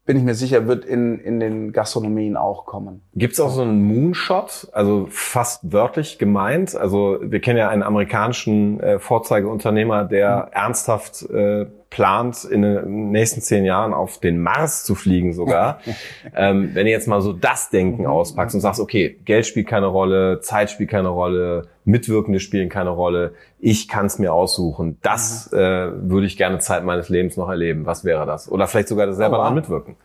bin 0.05 0.17
ich 0.17 0.23
mir 0.23 0.35
sicher, 0.35 0.67
wird 0.67 0.85
in, 0.85 1.17
in 1.19 1.39
den 1.39 1.71
Gastronomien 1.71 2.38
auch 2.38 2.65
kommen. 2.65 3.01
Gibt's 3.15 3.39
auch 3.39 3.49
so 3.49 3.63
einen 3.63 3.83
Moonshot, 3.83 4.69
also 4.71 5.07
fast 5.09 5.71
wörtlich 5.73 6.19
gemeint? 6.19 6.75
Also 6.75 7.17
wir 7.21 7.41
kennen 7.41 7.57
ja 7.57 7.69
einen 7.69 7.81
amerikanischen 7.81 8.79
äh, 8.79 8.99
Vorzeigeunternehmer, 8.99 10.05
der 10.05 10.45
mhm. 10.45 10.53
ernsthaft 10.53 11.23
äh, 11.23 11.65
plant, 11.95 12.43
in 12.43 12.62
den 12.62 13.12
nächsten 13.12 13.39
zehn 13.39 13.63
Jahren 13.63 13.93
auf 13.93 14.19
den 14.19 14.41
Mars 14.41 14.84
zu 14.84 14.95
fliegen 14.95 15.31
sogar. 15.31 15.79
ähm, 16.36 16.71
wenn 16.73 16.86
du 16.86 16.91
jetzt 16.91 17.08
mal 17.08 17.21
so 17.21 17.31
das 17.31 17.69
Denken 17.69 18.05
auspackst 18.05 18.53
und 18.53 18.60
sagst, 18.60 18.81
okay, 18.81 19.17
Geld 19.23 19.45
spielt 19.45 19.65
keine 19.65 19.86
Rolle, 19.86 20.41
Zeit 20.41 20.69
spielt 20.69 20.89
keine 20.89 21.08
Rolle, 21.08 21.69
Mitwirkende 21.86 22.41
spielen 22.41 22.67
keine 22.67 22.89
Rolle, 22.89 23.34
ich 23.60 23.88
kann 23.88 24.08
es 24.08 24.19
mir 24.19 24.34
aussuchen. 24.34 24.97
Das 25.03 25.53
äh, 25.53 25.58
würde 25.58 26.27
ich 26.27 26.36
gerne 26.36 26.60
Zeit 26.60 26.84
meines 26.84 27.08
Lebens 27.08 27.38
noch 27.38 27.47
erleben. 27.47 27.86
Was 27.86 28.03
wäre 28.03 28.25
das? 28.25 28.51
Oder 28.51 28.67
vielleicht 28.67 28.89
sogar 28.89 29.13
selber 29.13 29.38
Oh, 29.38 29.41
daran 29.43 29.55
mitwirken. 29.55 29.95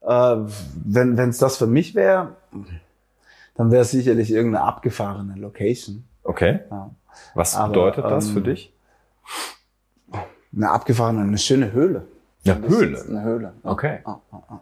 Äh, 0.00 0.36
wenn 0.84 1.16
es 1.16 1.38
das 1.38 1.58
für 1.58 1.68
mich 1.68 1.94
wäre, 1.94 2.34
dann 3.54 3.70
wäre 3.70 3.82
es 3.82 3.92
sicherlich 3.92 4.32
irgendeine 4.32 4.64
abgefahrene 4.64 5.36
Location. 5.36 6.08
Okay. 6.24 6.58
Ja. 6.72 6.90
Was 7.34 7.54
Aber, 7.54 7.68
bedeutet 7.68 8.04
das 8.04 8.26
ähm, 8.26 8.34
für 8.34 8.40
dich? 8.40 8.72
Eine 10.54 10.70
abgefahrene, 10.70 11.22
eine 11.22 11.38
schöne 11.38 11.72
Höhle. 11.72 12.06
Eine 12.44 12.66
ist 12.66 12.74
Höhle? 12.74 13.04
Eine 13.08 13.22
Höhle. 13.22 13.52
Ja. 13.64 13.70
Okay. 13.70 13.98
Ja, 14.06 14.20
ja, 14.32 14.42
ja. 14.50 14.60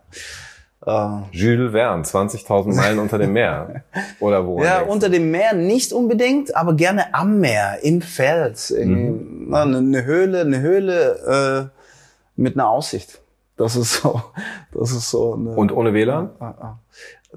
Äh, 0.87 1.23
Jules 1.33 1.73
Verne, 1.73 2.03
20.000 2.03 2.75
Meilen 2.75 2.99
unter 2.99 3.18
dem 3.18 3.33
Meer. 3.33 3.85
Oder 4.20 4.47
wo? 4.47 4.62
Ja, 4.62 4.83
unter 4.83 5.09
dem 5.09 5.31
Meer 5.31 5.55
nicht 5.55 5.92
unbedingt, 5.92 6.55
aber 6.55 6.75
gerne 6.75 7.14
am 7.14 7.40
Meer, 7.40 7.79
im 7.83 8.03
Feld. 8.03 8.70
In, 8.70 9.49
na, 9.51 9.62
eine, 9.62 9.79
eine 9.79 10.05
Höhle, 10.05 10.42
eine 10.42 10.61
Höhle 10.61 11.70
äh, 11.73 12.40
mit 12.40 12.55
einer 12.57 12.68
Aussicht. 12.68 13.20
Das 13.57 13.77
ist 13.77 14.03
so, 14.03 14.20
das 14.73 14.90
ist 14.92 15.11
so 15.11 15.35
eine, 15.35 15.51
Und 15.55 15.73
ohne 15.73 15.94
WLAN? 15.94 16.31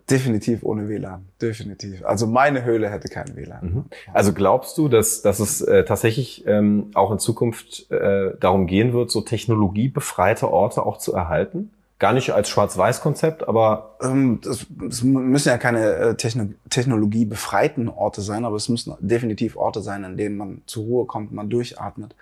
Definitiv 0.10 0.64
ohne 0.64 0.88
WLAN, 0.88 1.26
definitiv. 1.42 2.06
Also 2.06 2.28
meine 2.28 2.64
Höhle 2.64 2.90
hätte 2.90 3.10
kein 3.10 3.36
WLAN. 3.36 3.86
Also 4.14 4.32
glaubst 4.32 4.78
du, 4.78 4.88
dass, 4.88 5.22
dass 5.22 5.40
es 5.40 5.60
äh, 5.62 5.84
tatsächlich 5.84 6.46
ähm, 6.48 6.92
auch 6.94 7.12
in 7.12 7.20
Zukunft 7.20 7.92
äh, 7.92 8.32
darum 8.40 8.68
gehen 8.68 8.94
wird, 8.94 9.12
so 9.12 9.20
technologiebefreite 9.20 10.50
Orte 10.50 10.86
auch 10.86 10.98
zu 10.98 11.14
erhalten? 11.14 11.72
Gar 12.00 12.14
nicht 12.14 12.32
als 12.32 12.48
Schwarz-Weiß-Konzept, 12.48 13.48
aber 13.50 13.98
Ähm, 14.02 14.40
das, 14.44 14.68
das 14.70 15.04
müssen 15.04 15.50
ja 15.50 15.58
keine 15.58 15.94
äh, 15.94 16.16
Techno 16.16 16.50
technologiebefreiten 16.70 17.90
Orte 17.90 18.22
sein, 18.22 18.46
aber 18.46 18.56
es 18.56 18.70
müssen 18.70 18.94
definitiv 19.00 19.58
Orte 19.58 19.82
sein, 19.82 20.06
an 20.06 20.16
denen 20.16 20.38
man 20.38 20.62
zur 20.68 20.84
Ruhe 20.86 21.06
kommt, 21.06 21.34
man 21.34 21.50
durchatmet, 21.50 22.16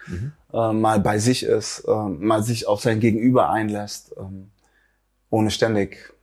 äh, 0.54 0.74
mal 0.74 1.00
bei 1.02 1.20
sich 1.20 1.44
ist, 1.44 1.84
äh, 1.88 1.92
mal 1.92 2.42
sich 2.42 2.68
auf 2.68 2.82
sein 2.82 3.00
Gegenüber 3.00 3.50
einlässt, 3.50 4.16
ähm, 4.18 4.50
ohne 5.30 5.52
ständig 5.52 6.15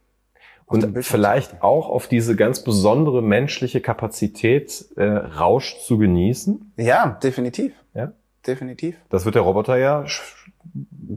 und 0.73 1.05
vielleicht 1.05 1.63
auch 1.63 1.89
auf 1.89 2.07
diese 2.07 2.37
ganz 2.37 2.65
besondere 2.65 3.23
menschliche 3.23 3.81
Kapazität, 3.81 4.87
äh, 4.97 5.05
Rausch 5.05 5.79
zu 5.81 5.99
genießen. 5.99 6.73
Ja, 6.77 7.19
definitiv. 7.23 7.73
Ja? 7.95 8.13
Definitiv. 8.47 8.97
Das 9.09 9.25
wird 9.25 9.35
der 9.35 9.43
Roboter 9.43 9.77
ja 9.77 10.05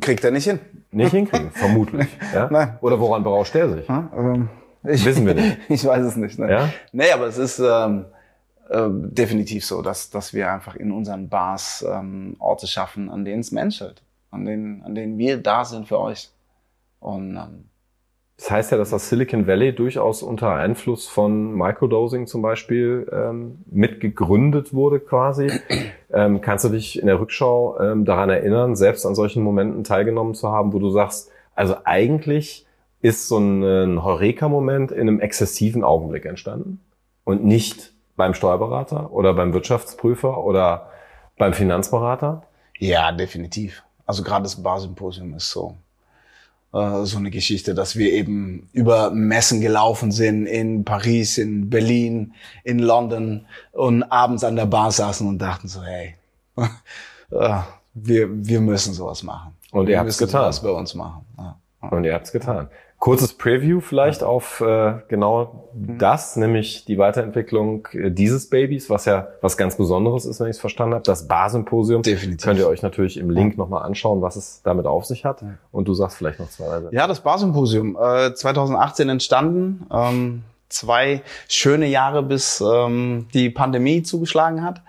Kriegt 0.01 0.23
er 0.23 0.31
nicht 0.31 0.45
hin. 0.45 0.59
nicht 0.91 1.11
hinkriegen, 1.11 1.51
vermutlich. 1.53 2.07
Ja? 2.33 2.49
Nein. 2.51 2.77
Oder 2.81 2.99
woran 2.99 3.23
berauscht 3.23 3.53
der 3.53 3.69
sich? 3.69 3.89
Ähm, 3.89 4.49
ich, 4.83 5.05
Wissen 5.05 5.25
wir 5.25 5.35
nicht. 5.35 5.57
ich 5.69 5.85
weiß 5.85 6.05
es 6.05 6.15
nicht. 6.15 6.37
Ne? 6.39 6.51
Ja? 6.51 6.69
Nee, 6.91 7.11
aber 7.11 7.27
es 7.27 7.37
ist 7.37 7.59
ähm, 7.59 8.05
äh, 8.69 8.87
definitiv 8.89 9.65
so, 9.65 9.81
dass, 9.81 10.09
dass 10.09 10.33
wir 10.33 10.51
einfach 10.51 10.75
in 10.75 10.91
unseren 10.91 11.29
Bars 11.29 11.85
ähm, 11.87 12.35
Orte 12.39 12.67
schaffen, 12.67 13.09
an 13.09 13.25
denen 13.25 13.41
es 13.41 13.51
menschelt, 13.51 14.01
an 14.31 14.45
denen, 14.45 14.83
an 14.83 14.95
denen 14.95 15.17
wir 15.17 15.37
da 15.37 15.65
sind 15.65 15.87
für 15.87 15.99
euch. 15.99 16.29
Und 16.99 17.35
ähm, 17.35 17.65
Das 18.37 18.51
heißt 18.51 18.71
ja, 18.71 18.77
dass 18.77 18.89
das 18.89 19.07
Silicon 19.07 19.47
Valley 19.47 19.73
durchaus 19.73 20.21
unter 20.21 20.53
Einfluss 20.53 21.07
von 21.07 21.53
Microdosing 21.53 22.27
zum 22.27 22.41
Beispiel 22.41 23.09
ähm, 23.11 23.59
mitgegründet 23.71 24.73
wurde 24.73 24.99
quasi. 24.99 25.51
Ähm, 26.13 26.39
kannst 26.39 26.63
du 26.63 26.69
dich 26.69 26.97
in 26.97 27.07
der 27.07 27.19
Rückschau 27.19 27.77
ähm, 27.81 28.05
daran 28.05 28.29
erinnern, 28.29 28.77
selbst 28.77 29.05
an 29.05 29.15
solchen 29.15 29.43
Momenten 29.43 29.83
teilgenommen 29.83 30.33
zu 30.33 30.49
haben, 30.49 30.71
wo 30.71 30.79
du 30.79 30.89
sagst, 30.89 31.29
also 31.55 31.75
eigentlich 31.83 32.65
ist 33.01 33.27
so 33.27 33.37
ein, 33.37 33.61
ein 33.61 34.01
Heureka-Moment 34.01 34.93
in 34.93 35.01
einem 35.01 35.19
exzessiven 35.19 35.83
Augenblick 35.83 36.23
entstanden 36.23 36.79
und 37.25 37.43
nicht 37.43 37.91
beim 38.15 38.33
Steuerberater 38.33 39.11
oder 39.11 39.33
beim 39.33 39.51
Wirtschaftsprüfer 39.51 40.41
oder 40.41 40.89
beim 41.37 41.51
Finanzberater? 41.51 42.43
ja, 42.79 43.11
definitiv. 43.11 43.83
Also 44.05 44.23
gerade 44.23 44.43
das 44.43 44.61
Barsymposium 44.61 45.33
ist 45.33 45.49
so 45.49 45.75
äh, 46.75 47.05
so 47.05 47.17
eine 47.17 47.31
Geschichte, 47.31 47.73
dass 47.73 47.95
wir 47.95 48.11
eben 48.11 48.69
über 48.73 49.09
Messen 49.11 49.61
gelaufen 49.61 50.11
sind 50.11 50.45
in 50.45 50.83
Paris, 50.83 51.37
in 51.37 51.69
Berlin, 51.69 52.33
in 52.65 52.79
London 52.79 53.45
und 53.71 54.03
abends 54.03 54.43
an 54.43 54.57
der 54.57 54.65
Bar 54.65 54.91
saßen 54.91 55.25
und 55.25 55.39
dachten 55.39 55.69
so, 55.69 55.81
hey, 55.83 56.15
äh, 57.31 57.59
wir, 57.93 58.27
wir 58.45 58.59
müssen 58.59 58.93
sowas 58.93 59.23
machen. 59.23 59.53
Und 59.71 59.87
ihr 59.87 59.97
habt's 59.97 60.19
müssen 60.19 60.27
getan. 60.27 60.41
sowas 60.41 60.61
bei 60.61 60.69
uns 60.69 60.93
machen. 60.95 61.25
Ja. 61.37 61.57
Und 61.91 62.03
ihr 62.03 62.13
habt's 62.13 62.33
getan. 62.33 62.67
Kurzes 62.99 63.33
Preview 63.33 63.81
vielleicht 63.81 64.23
auf 64.23 64.61
äh, 64.61 64.95
genau 65.09 65.69
das, 65.73 66.37
nämlich 66.37 66.85
die 66.85 66.97
Weiterentwicklung 66.97 67.87
äh, 67.91 68.09
dieses 68.09 68.49
Babys, 68.49 68.89
was 68.89 69.05
ja 69.05 69.27
was 69.41 69.57
ganz 69.57 69.75
Besonderes 69.75 70.25
ist, 70.25 70.39
wenn 70.39 70.47
ich 70.47 70.55
es 70.55 70.59
verstanden 70.59 70.95
habe. 70.95 71.03
Das 71.03 71.27
Bar-Symposium. 71.27 72.01
Definitiv. 72.01 72.43
Könnt 72.43 72.59
ihr 72.59 72.67
euch 72.67 72.81
natürlich 72.81 73.17
im 73.17 73.29
Link 73.29 73.57
nochmal 73.57 73.83
anschauen, 73.83 74.21
was 74.21 74.37
es 74.37 74.61
damit 74.63 74.85
auf 74.85 75.05
sich 75.05 75.25
hat. 75.25 75.43
Und 75.71 75.87
du 75.87 75.93
sagst 75.93 76.17
vielleicht 76.17 76.39
noch 76.39 76.49
zwei, 76.49 76.65
drei 76.65 76.81
Sätze. 76.81 76.95
Ja, 76.95 77.05
das 77.05 77.21
Barsymposium, 77.21 77.97
äh, 78.01 78.33
2018 78.33 79.09
entstanden. 79.09 79.85
Ähm, 79.91 80.43
zwei 80.69 81.21
schöne 81.47 81.87
Jahre, 81.87 82.23
bis 82.23 82.61
ähm, 82.61 83.27
die 83.33 83.49
Pandemie 83.49 84.03
zugeschlagen 84.03 84.63
hat. 84.63 84.81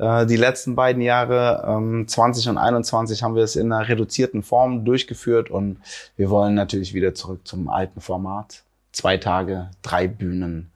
Äh, 0.00 0.24
die 0.24 0.36
letzten 0.36 0.74
beiden 0.74 1.02
Jahre, 1.02 1.62
ähm, 1.68 2.08
20 2.08 2.48
und 2.48 2.56
21, 2.58 3.22
haben 3.22 3.34
wir 3.34 3.44
es 3.44 3.54
in 3.54 3.70
einer 3.70 3.86
reduzierten 3.86 4.42
Form 4.42 4.84
durchgeführt 4.86 5.50
und 5.50 5.78
wir 6.16 6.30
wollen 6.30 6.54
natürlich 6.54 6.94
wieder 6.94 7.14
zurück 7.14 7.46
zum 7.46 7.68
alten 7.68 8.00
Format. 8.00 8.62
Zwei 8.92 9.18
Tage, 9.18 9.70
drei 9.82 10.08
Bühnen, 10.08 10.72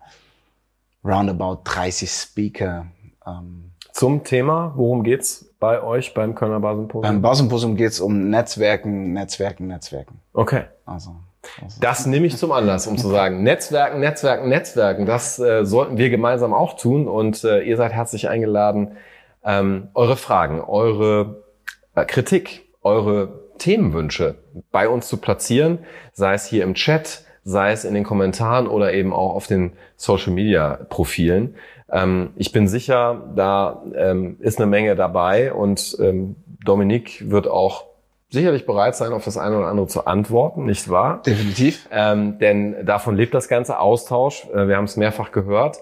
roundabout 1.02 1.62
30 1.64 2.10
Speaker. 2.10 2.86
Ähm, 3.26 3.70
Zum 3.92 4.24
Thema, 4.24 4.74
worum 4.76 5.02
geht's 5.02 5.50
bei 5.58 5.82
euch 5.82 6.12
beim 6.12 6.34
Kölner 6.34 6.60
beim 6.60 6.86
Bar-Symposium? 6.88 7.22
Barsymposium 7.22 7.76
geht 7.76 7.92
es 7.92 8.00
um 8.00 8.28
Netzwerken, 8.28 9.14
Netzwerken, 9.14 9.66
Netzwerken. 9.68 10.20
Okay. 10.34 10.64
Also, 10.84 11.16
also 11.62 11.80
Das 11.80 12.04
nehme 12.04 12.26
ich 12.26 12.36
zum 12.36 12.52
Anlass, 12.52 12.86
um 12.86 12.98
zu 12.98 13.08
sagen, 13.08 13.42
Netzwerken, 13.42 14.00
Netzwerken, 14.00 14.50
Netzwerken, 14.50 15.06
das 15.06 15.38
äh, 15.38 15.64
sollten 15.64 15.96
wir 15.96 16.10
gemeinsam 16.10 16.52
auch 16.52 16.76
tun. 16.76 17.08
Und 17.08 17.42
äh, 17.42 17.62
ihr 17.62 17.78
seid 17.78 17.92
herzlich 17.92 18.28
eingeladen, 18.28 18.96
ähm, 19.44 19.88
eure 19.94 20.16
Fragen, 20.16 20.60
eure 20.60 21.42
äh, 21.94 22.04
Kritik, 22.04 22.66
eure 22.82 23.40
Themenwünsche 23.58 24.36
bei 24.72 24.88
uns 24.88 25.08
zu 25.08 25.18
platzieren, 25.18 25.78
sei 26.12 26.34
es 26.34 26.46
hier 26.46 26.64
im 26.64 26.74
Chat, 26.74 27.24
sei 27.44 27.72
es 27.72 27.84
in 27.84 27.94
den 27.94 28.04
Kommentaren 28.04 28.66
oder 28.66 28.92
eben 28.92 29.12
auch 29.12 29.34
auf 29.34 29.46
den 29.46 29.72
Social-Media-Profilen. 29.96 31.56
Ähm, 31.90 32.30
ich 32.36 32.52
bin 32.52 32.68
sicher, 32.68 33.22
da 33.36 33.82
ähm, 33.94 34.36
ist 34.40 34.58
eine 34.58 34.66
Menge 34.66 34.96
dabei 34.96 35.52
und 35.52 35.96
ähm, 36.00 36.36
Dominik 36.64 37.30
wird 37.30 37.46
auch 37.46 37.84
sicherlich 38.30 38.66
bereit 38.66 38.96
sein, 38.96 39.12
auf 39.12 39.24
das 39.24 39.38
eine 39.38 39.58
oder 39.58 39.68
andere 39.68 39.86
zu 39.86 40.06
antworten, 40.06 40.64
nicht 40.64 40.90
wahr? 40.90 41.22
definitiv. 41.24 41.88
Ähm, 41.92 42.38
denn 42.38 42.84
davon 42.84 43.14
lebt 43.14 43.32
das 43.32 43.48
ganze 43.48 43.78
Austausch. 43.78 44.46
Äh, 44.52 44.66
wir 44.68 44.76
haben 44.76 44.84
es 44.84 44.96
mehrfach 44.96 45.30
gehört. 45.30 45.78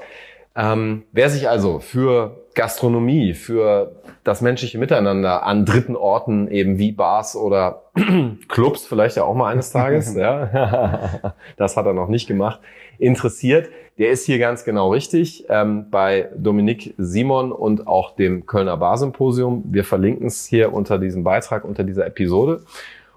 Ähm, 0.55 1.05
wer 1.13 1.31
sich 1.31 1.49
also 1.49 1.79
für 1.79 2.43
Gastronomie, 2.55 3.33
für 3.33 3.97
das 4.25 4.41
menschliche 4.43 4.79
Miteinander 4.79 5.45
an 5.45 5.65
dritten 5.65 5.97
Orten 5.97 6.49
eben 6.49 6.79
wie 6.79 6.93
Bars 6.93 7.35
oder 7.35 7.85
Clubs 8.49 8.87
vielleicht 8.87 9.17
ja 9.17 9.25
auch 9.25 9.35
mal 9.35 9.51
eines 9.51 9.71
Tages, 9.71 10.15
ja, 10.17 11.35
das 11.57 11.77
hat 11.77 11.87
er 11.87 11.95
noch 11.95 12.09
nicht 12.09 12.27
gemacht, 12.27 12.61
interessiert, 12.99 13.71
der 13.99 14.11
ist 14.11 14.27
hier 14.27 14.39
ganz 14.39 14.65
genau 14.65 14.91
richtig 14.91 15.45
ähm, 15.49 15.91
bei 15.91 16.29
Dominik 16.37 16.95
Simon 16.99 17.53
und 17.53 17.87
auch 17.87 18.15
dem 18.15 18.47
Kölner 18.47 18.77
Barsymposium. 18.77 19.65
Wir 19.67 19.85
verlinken 19.85 20.27
es 20.27 20.47
hier 20.47 20.73
unter 20.73 20.99
diesem 20.99 21.25
Beitrag, 21.25 21.65
unter 21.65 21.85
dieser 21.85 22.07
Episode. 22.07 22.63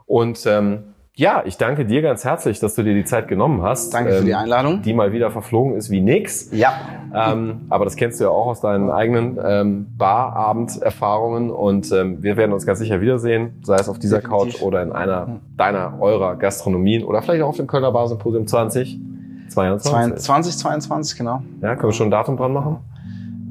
Und 0.06 0.46
ähm, 0.46 0.95
ja, 1.18 1.44
ich 1.46 1.56
danke 1.56 1.86
dir 1.86 2.02
ganz 2.02 2.26
herzlich, 2.26 2.60
dass 2.60 2.76
du 2.76 2.84
dir 2.84 2.94
die 2.94 3.06
Zeit 3.06 3.30
genommen 3.30 3.62
hast. 3.62 3.94
Danke 3.94 4.12
für 4.12 4.26
die 4.26 4.32
ähm, 4.32 4.38
Einladung. 4.38 4.82
Die 4.82 4.94
mal 4.94 5.14
wieder 5.14 5.32
verflogen 5.32 5.78
ist 5.78 5.90
wie 5.90 6.02
nix. 6.02 6.50
Ja. 6.52 6.74
Ähm, 7.14 7.62
aber 7.70 7.86
das 7.86 7.96
kennst 7.96 8.20
du 8.20 8.26
ja 8.26 8.30
auch 8.32 8.48
aus 8.48 8.60
deinen 8.60 8.92
eigenen 8.92 9.40
ähm, 9.42 9.88
Barabend-Erfahrungen 9.98 11.52
und 11.52 11.90
ähm, 11.94 12.22
wir 12.22 12.36
werden 12.36 12.52
uns 12.52 12.66
ganz 12.66 12.80
sicher 12.80 13.00
wiedersehen, 13.00 13.62
sei 13.64 13.76
es 13.76 13.88
auf 13.88 13.98
dieser 13.98 14.20
Definitiv. 14.20 14.60
Couch 14.60 14.62
oder 14.62 14.84
in 14.84 14.92
einer 14.92 15.40
deiner, 15.56 16.02
eurer 16.02 16.36
Gastronomien 16.36 17.06
oder 17.06 17.22
vielleicht 17.22 17.44
auch 17.44 17.50
auf 17.50 17.58
dem 17.58 17.68
Kölner 17.68 17.94
Barsymposium 17.94 18.46
20, 18.46 19.00
22. 19.48 20.22
2022, 20.22 21.18
genau. 21.18 21.42
Ja, 21.62 21.76
können 21.76 21.92
wir 21.92 21.94
schon 21.94 22.08
ein 22.08 22.12
Datum 22.12 22.36
dran 22.36 22.52
machen? 22.52 22.80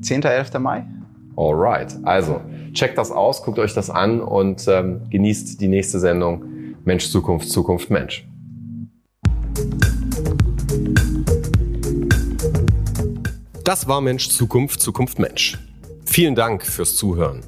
10. 0.03 0.23
11. 0.23 0.59
Mai. 0.59 0.85
Alright, 1.35 1.97
also 2.03 2.43
checkt 2.75 2.99
das 2.99 3.11
aus, 3.11 3.43
guckt 3.43 3.59
euch 3.59 3.73
das 3.73 3.89
an 3.89 4.21
und 4.21 4.69
ähm, 4.69 5.01
genießt 5.09 5.59
die 5.63 5.69
nächste 5.69 5.99
Sendung 5.99 6.45
Mensch, 6.85 7.09
Zukunft, 7.09 7.49
Zukunft, 7.49 7.91
Mensch. 7.91 8.27
Das 13.65 13.89
war 13.89 14.01
Mensch, 14.03 14.29
Zukunft, 14.29 14.81
Zukunft, 14.81 15.19
Mensch. 15.19 15.59
Vielen 16.05 16.35
Dank 16.35 16.67
fürs 16.67 16.97
Zuhören. 16.97 17.41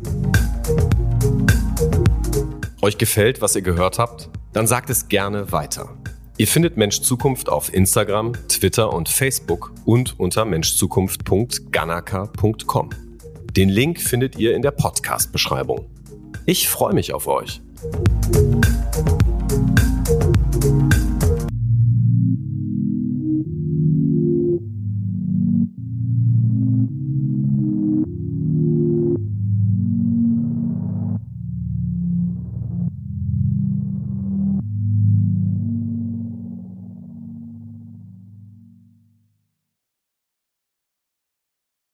Euch 2.80 2.96
gefällt, 2.96 3.42
was 3.42 3.54
ihr 3.54 3.60
gehört 3.62 3.98
habt? 3.98 4.30
Dann 4.54 4.66
sagt 4.66 4.88
es 4.88 5.08
gerne 5.08 5.52
weiter. 5.52 5.90
Ihr 6.38 6.46
findet 6.46 6.78
Mensch 6.78 7.02
Zukunft 7.02 7.50
auf 7.50 7.74
Instagram, 7.74 8.32
Twitter 8.48 8.90
und 8.92 9.08
Facebook 9.10 9.72
und 9.84 10.18
unter 10.18 10.46
menschzukunft.ganaka.com. 10.46 12.90
Den 13.54 13.68
Link 13.68 14.00
findet 14.00 14.38
ihr 14.38 14.54
in 14.54 14.62
der 14.62 14.70
Podcast-Beschreibung. 14.70 15.84
Ich 16.46 16.68
freue 16.68 16.94
mich 16.94 17.12
auf 17.12 17.26
euch. 17.26 17.60